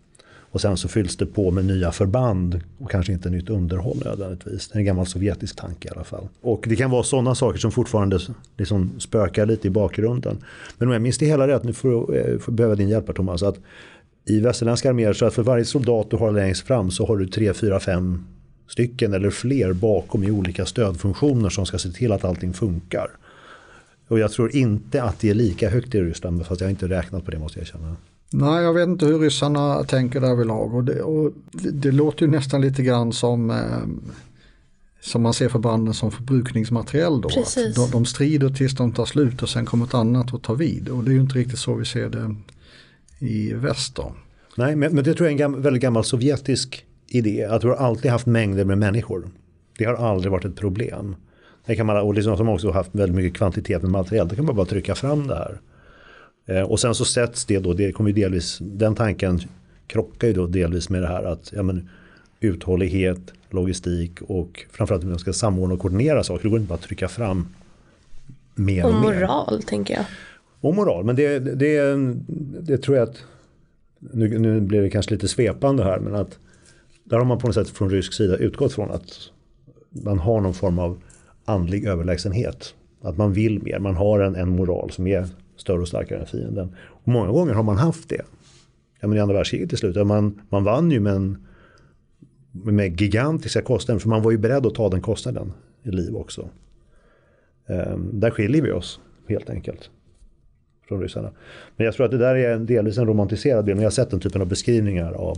[0.52, 4.68] Och sen så fylls det på med nya förband och kanske inte nytt underhåll nödvändigtvis.
[4.68, 6.28] Det är en gammal sovjetisk tanke i alla fall.
[6.42, 8.20] Och det kan vara sådana saker som fortfarande
[8.58, 10.38] liksom spökar lite i bakgrunden.
[10.78, 13.14] Men om jag minns det hela rätt, nu får jag eh, behöva din hjälp här
[13.14, 13.44] Thomas.
[13.44, 13.60] Att
[14.26, 17.28] I västerländska arméer så att för varje soldat du har längst fram så har du
[17.28, 18.26] tre, fyra, fem
[18.68, 23.12] stycken eller fler bakom i olika stödfunktioner som ska se till att allting funkar.
[24.12, 26.88] Och jag tror inte att det är lika högt i Ryssland, fast jag har inte
[26.88, 27.96] räknat på det måste jag känna.
[28.30, 30.76] Nej, jag vet inte hur ryssarna tänker därvidlag.
[30.76, 33.58] Och det, och det, låter ju nästan lite grann som, eh,
[35.02, 37.22] som man ser förbanden som förbrukningsmateriel.
[37.22, 37.30] Då.
[37.30, 37.76] Precis.
[37.76, 40.90] De, de strider tills de tar slut och sen kommer ett annat att ta vid.
[40.90, 42.36] Och det är ju inte riktigt så vi ser det
[43.20, 43.96] i väst.
[43.96, 44.14] Då.
[44.56, 47.44] Nej, men, men det tror jag är en gam, väldigt gammal sovjetisk idé.
[47.44, 49.30] Att du har alltid haft mängder med människor.
[49.78, 51.16] Det har aldrig varit ett problem.
[51.66, 54.28] Det kan man, och liksom som också haft väldigt mycket kvantitet med material.
[54.28, 55.60] Det kan man bara trycka fram det här.
[56.46, 59.40] Eh, och sen så sätts det då, det kommer ju delvis, den tanken
[59.88, 61.90] krockar ju då delvis med det här att ja, men,
[62.40, 66.44] uthållighet, logistik och framförallt hur man ska samordna och koordinera saker.
[66.44, 67.48] Det går inte bara att trycka fram
[68.56, 69.14] mer och, Och mer.
[69.14, 70.06] moral tänker jag.
[70.62, 71.98] Och moral, men det, det,
[72.62, 73.24] det tror jag att
[74.00, 76.40] nu, nu blir det kanske lite svepande här men att
[77.04, 79.12] där har man på något sätt från rysk sida utgått från att
[79.90, 81.02] man har någon form av
[81.52, 82.76] andlig överlägsenhet.
[83.02, 85.28] Att man vill mer, man har en, en moral som är
[85.58, 86.76] större och starkare än fienden.
[86.80, 88.22] Och många gånger har man haft det.
[89.00, 91.48] Ja, men I andra världskriget till slut, man, man vann ju med, en,
[92.52, 96.50] med gigantiska kostnader för man var ju beredd att ta den kostnaden i liv också.
[97.68, 99.90] Ehm, där skiljer vi oss helt enkelt
[100.88, 101.32] från ryssarna.
[101.76, 103.76] Men jag tror att det där är delvis en romantiserad bild.
[103.76, 105.38] Men jag har sett den typen av beskrivningar av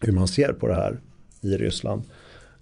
[0.00, 1.00] hur man ser på det här
[1.40, 2.02] i Ryssland.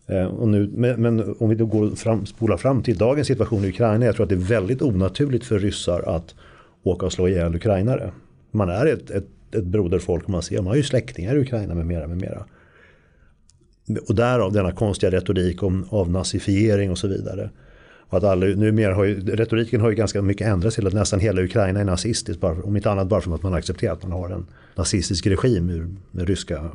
[0.08, 3.64] Eh, och nu, men, men, om vi då går fram, spolar fram till dagens situation
[3.64, 4.04] i Ukraina.
[4.04, 6.34] Jag tror att det är väldigt onaturligt för ryssar att
[6.82, 8.12] åka och slå ihjäl ukrainare.
[8.50, 11.74] Man är ett, ett, ett broderfolk och man ser, man har ju släktingar i Ukraina
[11.74, 12.44] med mera, med mera.
[14.08, 17.50] Och därav denna konstiga retorik om avnazifiering och så vidare.
[18.08, 21.20] Och att alla, numera har ju, retoriken har ju ganska mycket ändrats till att nästan
[21.20, 22.40] hela Ukraina är nazistiskt.
[22.40, 25.70] Bara, om inte annat bara för att man accepterar att man har en nazistisk regim
[25.70, 26.70] ur, med ryska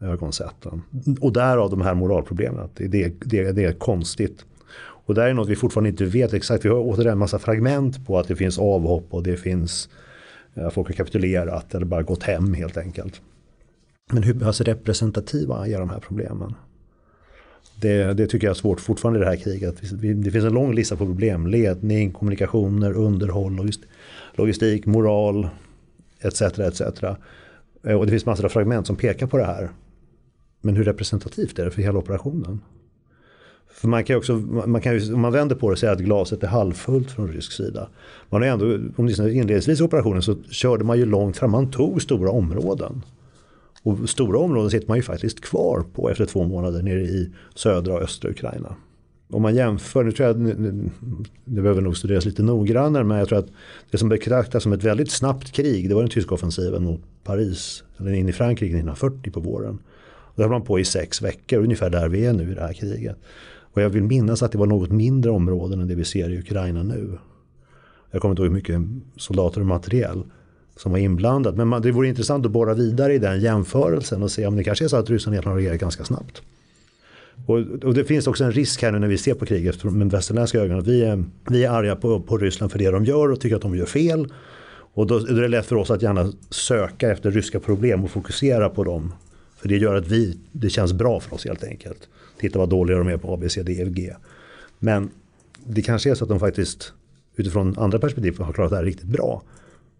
[0.00, 0.82] Ögonsätten.
[1.20, 2.60] Och därav de här moralproblemen.
[2.60, 4.44] Att det, det, det, det är konstigt.
[4.78, 6.64] Och där är något vi fortfarande inte vet exakt.
[6.64, 9.88] Vi har återigen en massa fragment på att det finns avhopp och det finns
[10.54, 13.20] eh, att folk har kapitulerat eller bara gått hem helt enkelt.
[14.12, 16.54] Men hur pass representativa är de här problemen?
[17.80, 19.76] Det, det, tycker jag är svårt fortfarande i det här kriget.
[20.22, 21.46] Det finns en lång lista på problem.
[21.46, 23.70] Ledning, kommunikationer, underhåll,
[24.34, 25.48] logistik, moral
[26.20, 26.42] etc.
[26.42, 26.80] etc.
[27.82, 29.70] Eh, och det finns massor av fragment som pekar på det här.
[30.68, 32.60] Men hur representativt är det för hela operationen?
[33.70, 34.32] För man kan ju också,
[34.66, 37.28] man kan ju, om man vänder på det och säger att glaset är halvfullt från
[37.28, 37.88] rysk sida.
[38.30, 42.02] Man har ändå, åtminstone inledningsvis i operationen så körde man ju långt fram, man tog
[42.02, 43.02] stora områden.
[43.82, 47.94] Och stora områden sitter man ju faktiskt kvar på efter två månader nere i södra
[47.94, 48.76] och östra Ukraina.
[49.30, 50.36] Om man jämför, nu tror jag
[51.44, 53.50] det behöver nog studeras lite noggrannare, men jag tror att
[53.90, 57.84] det som betraktas som ett väldigt snabbt krig, det var den tyska offensiven mot Paris,
[57.98, 59.78] eller in i Frankrike 1940 på våren.
[60.38, 62.72] Det höll man på i sex veckor, ungefär där vi är nu i det här
[62.72, 63.16] kriget.
[63.60, 66.38] Och jag vill minnas att det var något mindre områden än det vi ser i
[66.38, 67.18] Ukraina nu.
[68.10, 68.80] Jag kommer inte ihåg hur mycket
[69.16, 70.22] soldater och materiel
[70.76, 71.56] som var inblandat.
[71.56, 74.84] Men det vore intressant att borra vidare i den jämförelsen och se om det kanske
[74.84, 76.42] är så att Ryssland egentligen har reagerat ganska snabbt.
[77.46, 80.10] Och, och, det finns också en risk här nu när vi ser på kriget med
[80.10, 83.32] västerländska ögon att vi är, vi är arga på, på Ryssland för det de gör
[83.32, 84.32] och tycker att de gör fel.
[84.94, 88.68] Och då är det lätt för oss att gärna söka efter ryska problem och fokusera
[88.68, 89.12] på dem.
[89.58, 92.08] För det gör att vi, det känns bra för oss helt enkelt.
[92.38, 94.14] Titta vad dåliga de är på A, B, C, D, e, F, G.
[94.78, 95.10] Men
[95.64, 96.92] det kanske är så att de faktiskt
[97.36, 99.42] utifrån andra perspektiv har klarat det här riktigt bra.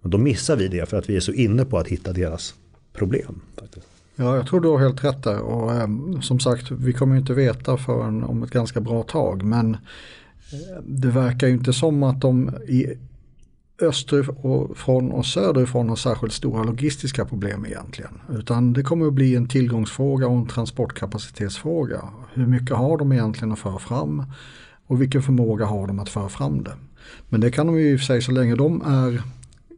[0.00, 2.54] Men då missar vi det för att vi är så inne på att hitta deras
[2.92, 3.40] problem.
[3.56, 3.86] Faktiskt.
[4.16, 5.40] Ja, jag tror du har helt rätt där.
[5.40, 5.88] Och eh,
[6.20, 9.42] som sagt, vi kommer inte veta förrän om ett ganska bra tag.
[9.42, 12.86] Men eh, det verkar ju inte som att de i
[13.82, 18.20] österifrån och söderifrån har särskilt stora logistiska problem egentligen.
[18.38, 22.04] Utan det kommer att bli en tillgångsfråga och en transportkapacitetsfråga.
[22.32, 24.24] Hur mycket har de egentligen att föra fram?
[24.86, 26.74] Och vilken förmåga har de att föra fram det?
[27.28, 29.22] Men det kan de ju i och för sig så länge de är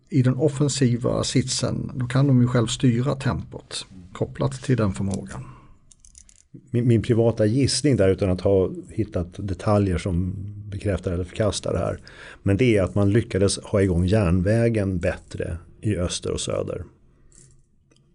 [0.09, 5.45] i den offensiva sitsen, då kan de ju själv styra tempot kopplat till den förmågan.
[6.71, 10.35] Min, min, privata gissning där utan att ha hittat detaljer som
[10.71, 11.99] bekräftar eller förkastar det här.
[12.43, 16.85] Men det är att man lyckades ha igång järnvägen bättre i öster och söder.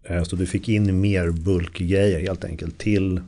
[0.04, 3.22] Eh, så du fick in mer bulkgrejer helt enkelt till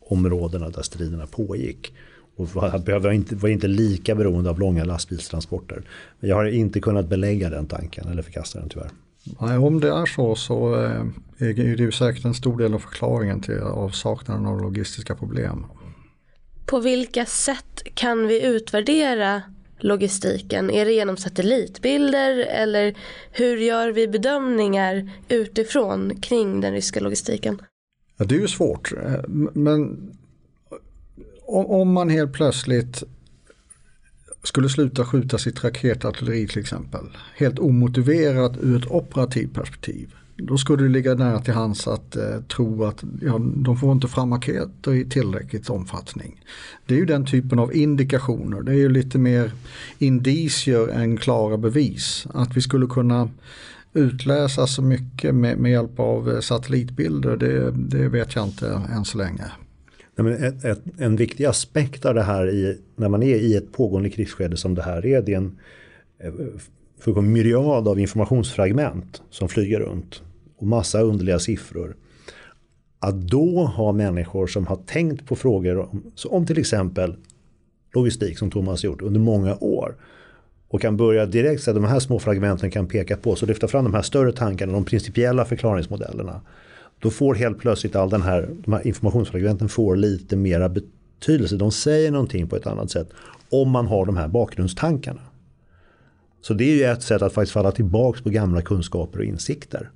[0.00, 1.92] områdena där striderna pågick.
[2.36, 5.82] Och var inte, var inte lika beroende av långa lastbilstransporter.
[6.20, 8.90] Men jag har inte kunnat belägga den tanken eller förkasta den tyvärr.
[9.40, 11.00] Nej, om det är så så eh,
[11.38, 15.64] är det ju säkert en stor del av förklaringen till avsaknaden av logistiska problem.
[16.66, 19.42] På vilka sätt kan vi utvärdera
[19.78, 20.70] logistiken?
[20.70, 22.94] Är det genom satellitbilder eller
[23.32, 27.62] hur gör vi bedömningar utifrån kring den ryska logistiken?
[28.16, 29.20] Ja, det är ju svårt, eh,
[29.54, 30.10] men
[31.46, 33.02] om man helt plötsligt
[34.42, 40.14] skulle sluta skjuta sitt raketartilleri till exempel, helt omotiverat ur ett operativt perspektiv.
[40.38, 44.08] Då skulle det ligga nära till hands att eh, tro att ja, de får inte
[44.08, 46.42] fram raketer i tillräckligt omfattning.
[46.86, 49.52] Det är ju den typen av indikationer, det är ju lite mer
[49.98, 52.26] indicier än klara bevis.
[52.34, 53.28] Att vi skulle kunna
[53.92, 59.04] utläsa så mycket med, med hjälp av eh, satellitbilder, det, det vet jag inte än
[59.04, 59.44] så länge.
[60.38, 64.10] ett, ett, en viktig aspekt av det här i, när man är i ett pågående
[64.10, 65.58] krigsskede som det här är, det är en
[66.18, 66.32] eh,
[66.98, 70.22] fullkomlig myriad av informationsfragment som flyger runt
[70.56, 71.96] och massa underliga siffror.
[72.98, 77.16] Att då ha människor som har tänkt på frågor om, om till exempel
[77.94, 79.94] logistik som Thomas gjort under många år
[80.68, 83.68] och kan börja direkt säga att de här små fragmenten kan peka på, så lyfta
[83.68, 86.40] fram de här större tankarna, de principiella förklaringsmodellerna.
[86.98, 91.56] Då får helt plötsligt all den här, de här informationsfragmenten får lite mera betydelse.
[91.56, 93.08] De säger någonting på ett annat sätt
[93.50, 95.20] om man har de här bakgrundstankarna.
[96.40, 99.90] Så det är ju ett sätt att faktiskt falla tillbaka på gamla kunskaper och insikter.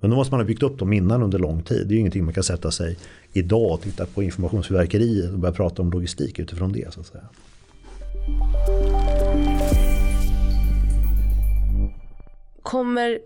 [0.00, 1.88] Men då måste man ha byggt upp dem innan under lång tid.
[1.88, 2.98] Det är ju ingenting man kan sätta sig
[3.32, 6.94] idag och titta på informationsfyrverkeriet och börja prata om logistik utifrån det.
[6.94, 7.24] så att säga.
[12.62, 13.18] Kommer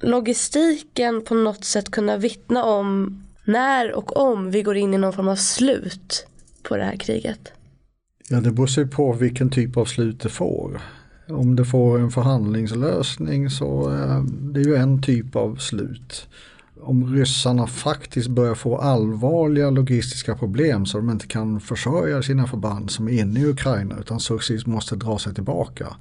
[0.00, 5.12] logistiken på något sätt kunna vittna om när och om vi går in i någon
[5.12, 6.26] form av slut
[6.62, 7.52] på det här kriget?
[8.28, 10.80] Ja, det beror sig på vilken typ av slut det får.
[11.28, 16.28] Om det får en förhandlingslösning så är det ju en typ av slut.
[16.80, 22.90] Om ryssarna faktiskt börjar få allvarliga logistiska problem så de inte kan försörja sina förband
[22.90, 25.96] som är inne i Ukraina utan successivt måste dra sig tillbaka.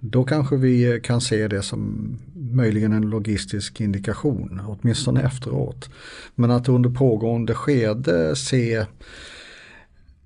[0.00, 5.90] Då kanske vi kan se det som möjligen en logistisk indikation, åtminstone efteråt.
[6.34, 8.86] Men att under pågående skede se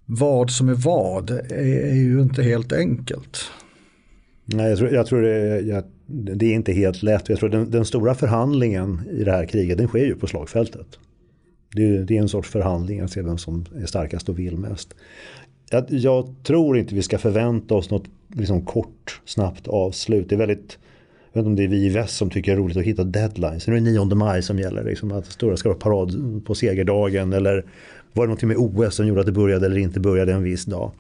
[0.06, 3.50] vad som är vad är ju inte helt enkelt.
[4.48, 7.28] Nej, jag tror, jag tror det, jag, det, är inte helt lätt.
[7.28, 10.86] Jag tror den, den, stora förhandlingen i det här kriget den sker ju på slagfältet.
[11.74, 14.94] Det, det är en sorts förhandling att se vem som är starkast och vill mest.
[15.70, 20.28] Jag, jag tror inte vi ska förvänta oss något liksom kort, snabbt avslut.
[20.28, 20.78] Det är väldigt,
[21.32, 22.82] jag vet inte om det är vi i väst som tycker det är roligt att
[22.82, 23.66] hitta deadlines.
[23.66, 27.32] Nu är det 9 maj som gäller, liksom att stora ska vara parad på segerdagen.
[27.32, 27.64] Eller
[28.12, 30.64] var det någonting med OS som gjorde att det började eller inte började en viss
[30.64, 30.92] dag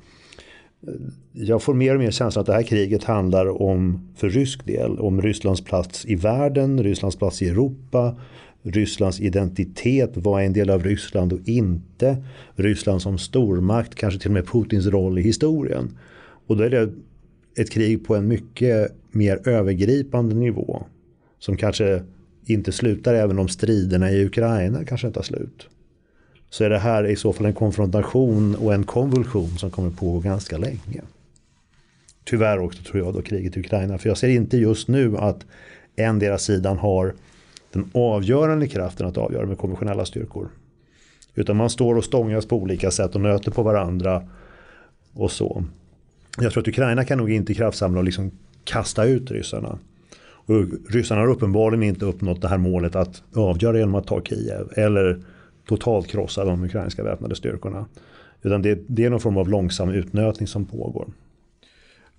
[1.32, 4.98] jag får mer och mer känslan att det här kriget handlar om, för rysk del,
[4.98, 8.16] om Rysslands plats i världen, Rysslands plats i Europa,
[8.62, 12.16] Rysslands identitet, vad är en del av Ryssland och inte,
[12.54, 15.98] Ryssland som stormakt, kanske till och med Putins roll i historien.
[16.46, 16.92] Och då är det
[17.56, 20.86] ett krig på en mycket mer övergripande nivå
[21.38, 22.02] som kanske
[22.46, 25.68] inte slutar även om striderna i Ukraina kanske inte tar slut
[26.50, 30.20] så är det här i så fall en konfrontation och en konvulsion som kommer pågå
[30.20, 31.02] ganska länge.
[32.24, 33.98] Tyvärr också tror jag då kriget i Ukraina.
[33.98, 35.46] För jag ser inte just nu att
[35.96, 37.14] en deras sidan har
[37.72, 40.48] den avgörande kraften att avgöra med konventionella styrkor.
[41.34, 44.22] Utan man står och stångas på olika sätt och nöter på varandra
[45.14, 45.64] och så.
[46.38, 48.30] Jag tror att Ukraina kan nog inte kraftsamla och liksom
[48.64, 49.78] kasta ut ryssarna.
[50.18, 54.72] Och ryssarna har uppenbarligen inte uppnått det här målet att avgöra genom att ta Kiev.
[54.76, 55.20] Eller
[55.66, 57.86] totalt krossa de ukrainska väpnade styrkorna.
[58.42, 61.08] Utan det, det är någon form av långsam utnötning som pågår.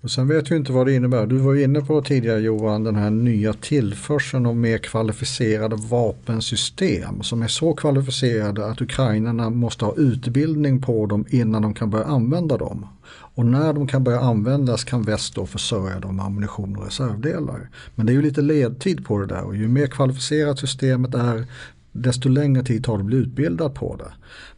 [0.00, 1.26] Och sen vet vi inte vad det innebär.
[1.26, 7.42] Du var inne på tidigare Johan den här nya tillförseln av mer kvalificerade vapensystem som
[7.42, 12.56] är så kvalificerade att ukrainarna måste ha utbildning på dem innan de kan börja använda
[12.56, 12.86] dem.
[13.10, 17.70] Och när de kan börja användas kan väst då försörja dem med ammunition och reservdelar.
[17.94, 21.46] Men det är ju lite ledtid på det där och ju mer kvalificerat systemet är
[21.92, 24.12] desto längre tid tar det att bli utbildad på det.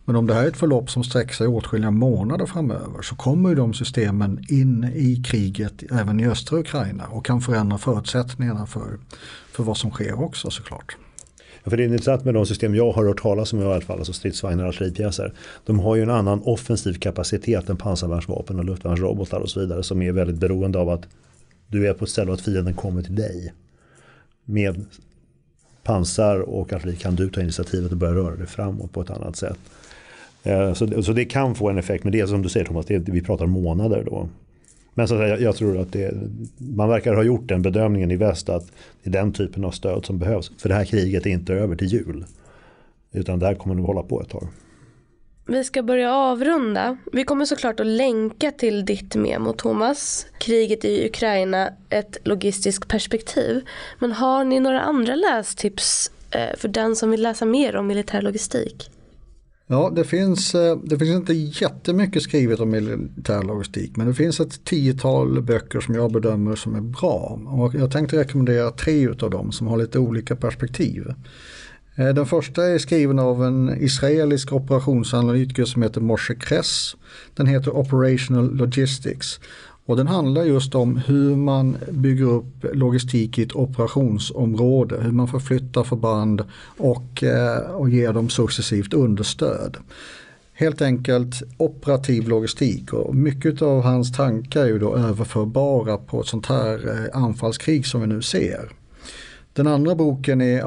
[0.05, 3.49] Men om det här är ett förlopp som sträcker sig åtskilliga månader framöver så kommer
[3.49, 8.99] ju de systemen in i kriget även i östra Ukraina och kan förändra förutsättningarna för,
[9.53, 10.97] för vad som sker också såklart.
[11.65, 13.81] Ja, för det är intressant med de system jag har hört talas om i alla
[13.81, 15.33] fall, alltså stridsvagnar och artilleripjäser.
[15.67, 20.03] De har ju en annan offensiv kapacitet än pansarvärnsvapen och luftvärnsrobotar och så vidare som
[20.03, 21.07] är väldigt beroende av att
[21.67, 23.53] du är på ett ställe och att fienden kommer till dig.
[24.45, 24.85] Med
[25.91, 29.37] pansar och artilleri kan du ta initiativet och börja röra dig framåt på ett annat
[29.37, 29.59] sätt.
[30.75, 32.87] Så så, så det kan få en effekt, men det är som du säger Thomas,
[32.87, 34.29] det är, vi pratar månader då.
[34.95, 36.15] Men så jag, jag tror att det,
[36.59, 38.73] man verkar ha gjort den bedömningen i väst att
[39.03, 40.53] det är den typen av stöd som behövs.
[40.59, 42.25] För det här kriget är inte över till jul.
[43.13, 44.47] Utan det här kommer nog hålla på ett tag.
[45.47, 46.97] Vi ska börja avrunda.
[47.13, 50.27] Vi kommer såklart att länka till ditt memo Thomas.
[50.41, 53.65] Kriget i Ukraina, ett logistiskt perspektiv.
[53.99, 58.23] Men har ni några andra lästips eh, för den som vill läsa mer om militär
[58.23, 58.91] logistik?
[59.73, 64.41] Ja, det finns, eh, det finns inte jättemycket skrivet om militär logistik men det finns
[64.41, 67.41] ett tiotal böcker som jag bedömer som är bra.
[67.47, 71.05] Och jag tänkte rekommendera tre av dem som har lite olika perspektiv.
[71.95, 76.97] Eh, den första är skriven av en israelisk operationsanalytiker som heter Moshe Kress.
[77.35, 79.41] Den heter Operational Logistics
[79.91, 85.29] och den handlar just om hur man bygger upp logistik i ett operationsområde, hur man
[85.29, 86.45] förflyttar förband
[86.79, 89.77] och, eh, och ger dem successivt understöd.
[90.53, 96.27] Helt enkelt operativ logistik och mycket av hans tankar är ju då överförbara på ett
[96.27, 98.80] sånt här eh, anfallskrig som vi nu ser.
[99.61, 100.65] Den andra boken är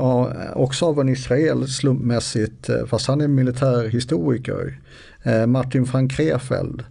[0.58, 4.80] också av en israel slumpmässigt, eh, fast han är militärhistoriker,
[5.24, 6.84] eh, Martin van Krefeld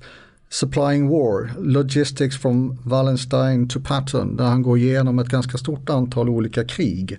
[0.49, 6.29] Supplying War, Logistics from Wallenstein to Patton, där han går igenom ett ganska stort antal
[6.29, 7.19] olika krig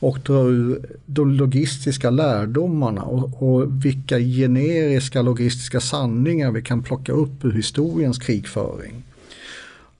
[0.00, 7.12] och drar ur de logistiska lärdomarna och, och, vilka generiska logistiska sanningar vi kan plocka
[7.12, 9.04] upp ur historiens krigföring.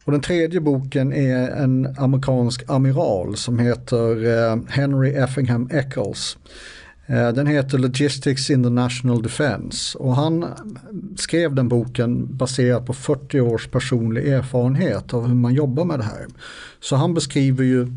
[0.05, 6.39] Och den tredje boken är en amerikansk amiral som heter eh, Henry Effingham Eccles
[7.07, 10.47] eh, den heter Logistics in the National Defense och han
[11.17, 16.05] skrev den boken baserat på 40 års personlig erfarenhet av hur man jobbar med det
[16.05, 16.27] här.
[16.81, 17.89] Så han beskriver ju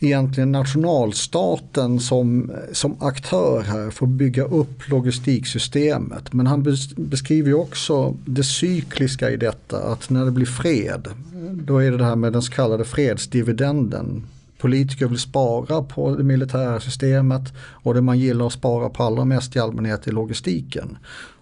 [0.00, 6.32] egentligen nationalstaten som, som aktör här för att bygga upp logistiksystemet.
[6.32, 11.08] Men han beskriver också det cykliska i detta, att när det blir fred,
[11.52, 14.22] då är det det här med den så kallade fredsdividenden
[14.58, 19.24] politiker vill spara på det militära systemet och det man gillar att spara på allra
[19.24, 20.98] mest i allmänhet är logistiken.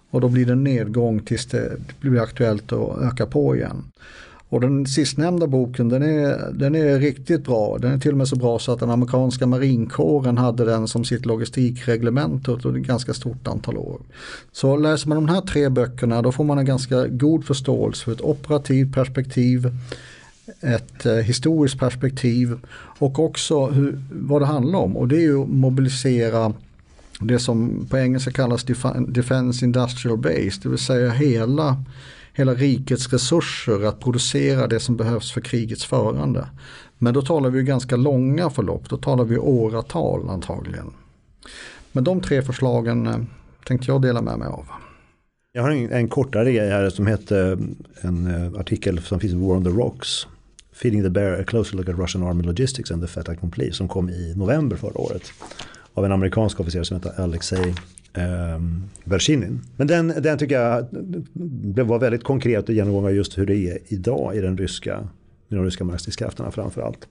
[0.09, 3.83] Och då blir det en nedgång tills det blir aktuellt att öka på igen.
[4.49, 7.77] Och den sistnämnda boken den är, den är riktigt bra.
[7.77, 11.05] Den är till och med så bra så att den amerikanska marinkåren hade den som
[11.05, 14.01] sitt logistikreglement under ett ganska stort antal år.
[14.51, 18.11] Så läser man de här tre böckerna då får man en ganska god förståelse för
[18.11, 19.71] ett operativt perspektiv
[20.61, 22.59] ett eh, historiskt perspektiv
[22.99, 24.97] och också hur, vad det handlar om.
[24.97, 26.53] Och det är ju att mobilisera
[27.19, 28.65] det som på engelska kallas
[29.07, 31.83] Defense Industrial Base, det vill säga hela,
[32.37, 36.47] hela rikets resurser att producera det som behövs för krigets förande.
[36.97, 40.93] Men då talar vi ganska långa förlopp, då talar vi åratal antagligen.
[41.91, 43.17] Men de tre förslagen eh,
[43.67, 44.65] tänkte jag dela med mig av.
[45.51, 47.57] Jag har en, en kortare grej här som heter eh,
[48.01, 50.27] en uh, artikel som finns i War on the Rocks
[50.73, 53.87] Feeding the Bear, A Closer Look at Russian Army Logistics and the Fait Accompli som
[53.87, 55.31] kom i november förra året.
[55.93, 57.75] Av en amerikansk officer som heter Alexei
[58.13, 58.61] eh,
[59.03, 59.61] Bershinin.
[59.77, 60.87] Men den, den tycker jag
[61.85, 65.07] var väldigt konkret och genomgång just hur det är idag i den ryska,
[65.49, 67.07] i de ryska markstridskrafterna framförallt.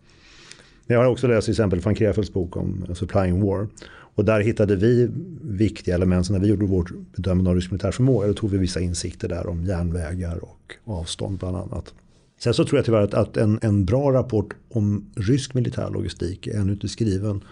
[0.86, 3.68] Jag har också läst till exempel van Krefelds bok om Supplying War.
[3.88, 5.11] Och där hittade vi
[5.42, 6.26] viktiga element.
[6.26, 9.28] Så när vi gjorde vårt bedömande av rysk militär förmåga då tog vi vissa insikter
[9.28, 11.94] där om järnvägar och avstånd bland annat.
[12.38, 16.47] Sen så tror jag tyvärr att, att en, en bra rapport om rysk militär logistik
[16.47, 17.44] är ännu inte skriven.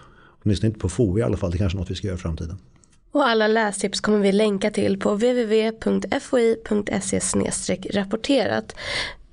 [0.42, 1.50] Åtminstone inte på FOI i alla fall.
[1.50, 2.56] Det är kanske är något vi ska göra i framtiden.
[3.14, 7.20] Och alla lästips kommer vi länka till på www.foi.se
[7.90, 8.76] rapporterat.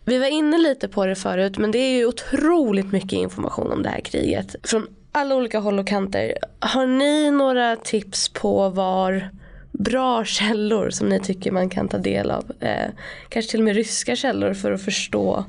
[0.05, 3.83] Vi var inne lite på det förut men det är ju otroligt mycket information om
[3.83, 4.55] det här kriget.
[4.63, 6.33] Från alla olika håll och kanter.
[6.59, 9.29] Har ni några tips på var
[9.71, 12.51] bra källor som ni tycker man kan ta del av.
[12.59, 12.89] Eh,
[13.29, 15.45] kanske till och med ryska källor för att förstå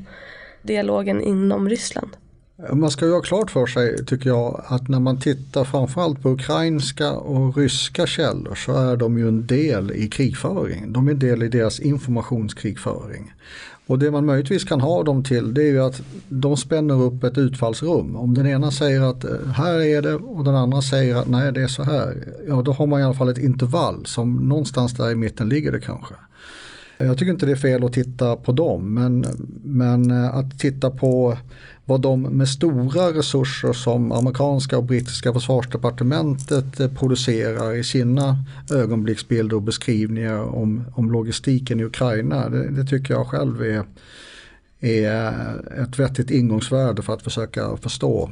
[0.62, 2.16] dialogen inom Ryssland.
[2.70, 6.30] Man ska ju ha klart för sig tycker jag att när man tittar framförallt på
[6.30, 10.92] ukrainska och ryska källor så är de ju en del i krigföring.
[10.92, 13.32] De är en del i deras informationskrigföring.
[13.86, 17.24] Och det man möjligtvis kan ha dem till det är ju att de spänner upp
[17.24, 18.16] ett utfallsrum.
[18.16, 21.52] Om den ena säger att eh, här är det och den andra säger att nej
[21.52, 22.28] det är så här.
[22.48, 25.72] Ja då har man i alla fall ett intervall som någonstans där i mitten ligger
[25.72, 26.14] det kanske.
[26.98, 29.26] Jag tycker inte det är fel att titta på dem men,
[29.64, 31.38] men eh, att titta på
[31.84, 38.36] vad de med stora resurser som amerikanska och brittiska försvarsdepartementet eh, producerar i sina
[38.72, 42.48] ögonblicksbilder och beskrivningar om, om logistiken i Ukraina.
[42.48, 43.84] Det, det tycker jag själv är,
[44.80, 45.32] är
[45.82, 48.30] ett vettigt ingångsvärde för att försöka förstå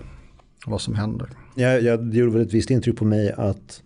[0.67, 1.29] vad som händer.
[1.55, 3.83] Ja, jag, det gjorde väl ett visst intryck på mig att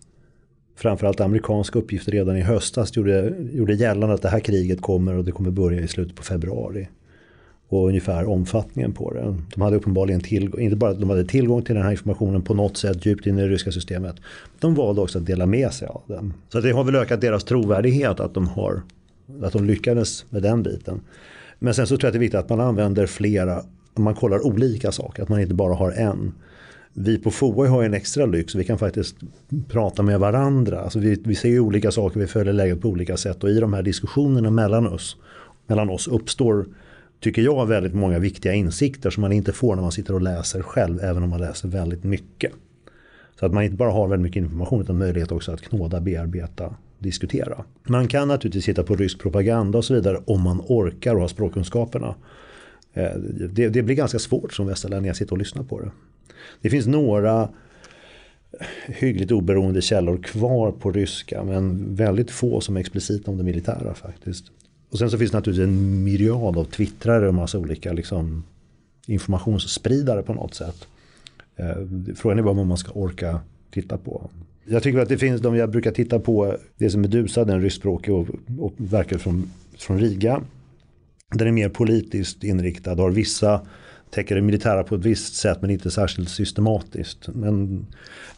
[0.77, 5.25] framförallt amerikanska uppgifter redan i höstas gjorde, gjorde gällande att det här kriget kommer och
[5.25, 6.87] det kommer börja i slutet på februari
[7.69, 9.35] och ungefär omfattningen på det.
[9.55, 12.53] De hade uppenbarligen tillgång, inte bara att de hade tillgång till den här informationen på
[12.53, 14.15] något sätt djupt in i det ryska systemet.
[14.59, 16.33] De valde också att dela med sig av den.
[16.49, 18.81] Så det har väl ökat deras trovärdighet att de, har,
[19.41, 21.01] att de lyckades med den biten.
[21.59, 23.61] Men sen så tror jag att det är viktigt att man använder flera,
[23.95, 26.33] man kollar olika saker, att man inte bara har en.
[26.93, 28.55] vi på FOA har en extra lyx.
[28.55, 29.15] Vi kan faktiskt
[29.67, 30.79] prata med varandra.
[30.79, 33.43] Alltså vi, vi ser ju olika saker, vi följer läget på olika sätt.
[33.43, 35.17] Och i de här diskussionerna mellan oss,
[35.67, 36.65] mellan oss uppstår,
[37.25, 40.61] tycker jag, väldigt många viktiga insikter som man inte får när man sitter och läser
[40.61, 40.99] själv.
[41.03, 42.51] Även om man läser väldigt mycket.
[43.39, 46.75] Så att man inte bara har väldigt mycket information utan möjlighet också att knåda, bearbeta,
[46.99, 47.63] diskutera.
[47.83, 51.27] Man kan naturligtvis hitta på rysk propaganda och så vidare om man orkar och har
[51.27, 52.15] språkkunskaperna.
[52.93, 53.15] Eh,
[53.51, 55.91] det, det blir ganska svårt som västerlänning att sitta och lyssna på det.
[56.61, 57.49] Det finns några
[58.87, 63.93] hyggligt oberoende källor kvar på ryska men väldigt få som är explicita om det militära
[63.93, 64.51] faktiskt.
[64.95, 68.43] Och sen så finns det naturligtvis en myriad av twittrare och massa olika liksom,
[69.07, 70.87] informationsspridare på något sätt.
[71.55, 71.75] Eh,
[72.15, 73.39] frågan är bara vad man ska orka
[73.71, 74.29] titta på.
[74.65, 78.13] Jag tycker att det finns de jag brukar titta på, det som Medusa, den ryskspråkig
[78.13, 78.27] och,
[78.59, 80.41] och verkar från, från Riga.
[81.31, 83.61] Den är mer politiskt inriktad, har vissa
[84.15, 87.27] täcker det militära på ett visst sätt men inte särskilt systematiskt.
[87.27, 87.85] Men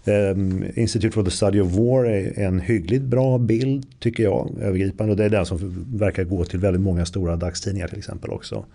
[0.05, 5.11] um, Institute for the Study of War är en hyggligt bra bild tycker jag övergripande
[5.11, 8.65] och det är den som verkar gå till väldigt många stora dagstidningar till exempel också.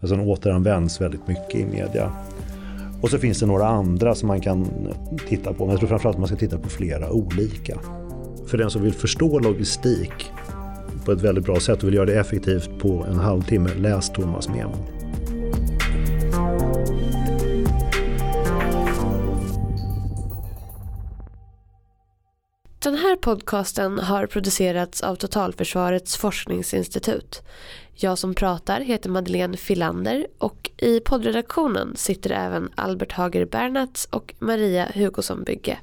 [0.00, 2.12] Alltså den återanvänds väldigt mycket i media.
[3.02, 4.68] Och så finns det några andra som man kan
[5.28, 7.78] titta på men jag tror framförallt att man ska titta på flera olika.
[8.46, 10.30] För den som vill förstå logistik
[11.04, 14.48] på ett väldigt bra sätt och vill göra det effektivt på en halvtimme, läs Thomas
[14.48, 15.01] Memo.
[22.82, 27.42] Den här podcasten har producerats av Totalförsvarets forskningsinstitut.
[27.94, 34.34] Jag som pratar heter Madeleine Filander och i poddredaktionen sitter även Albert Hager Bernats och
[34.38, 35.78] Maria Hugosson Bygge.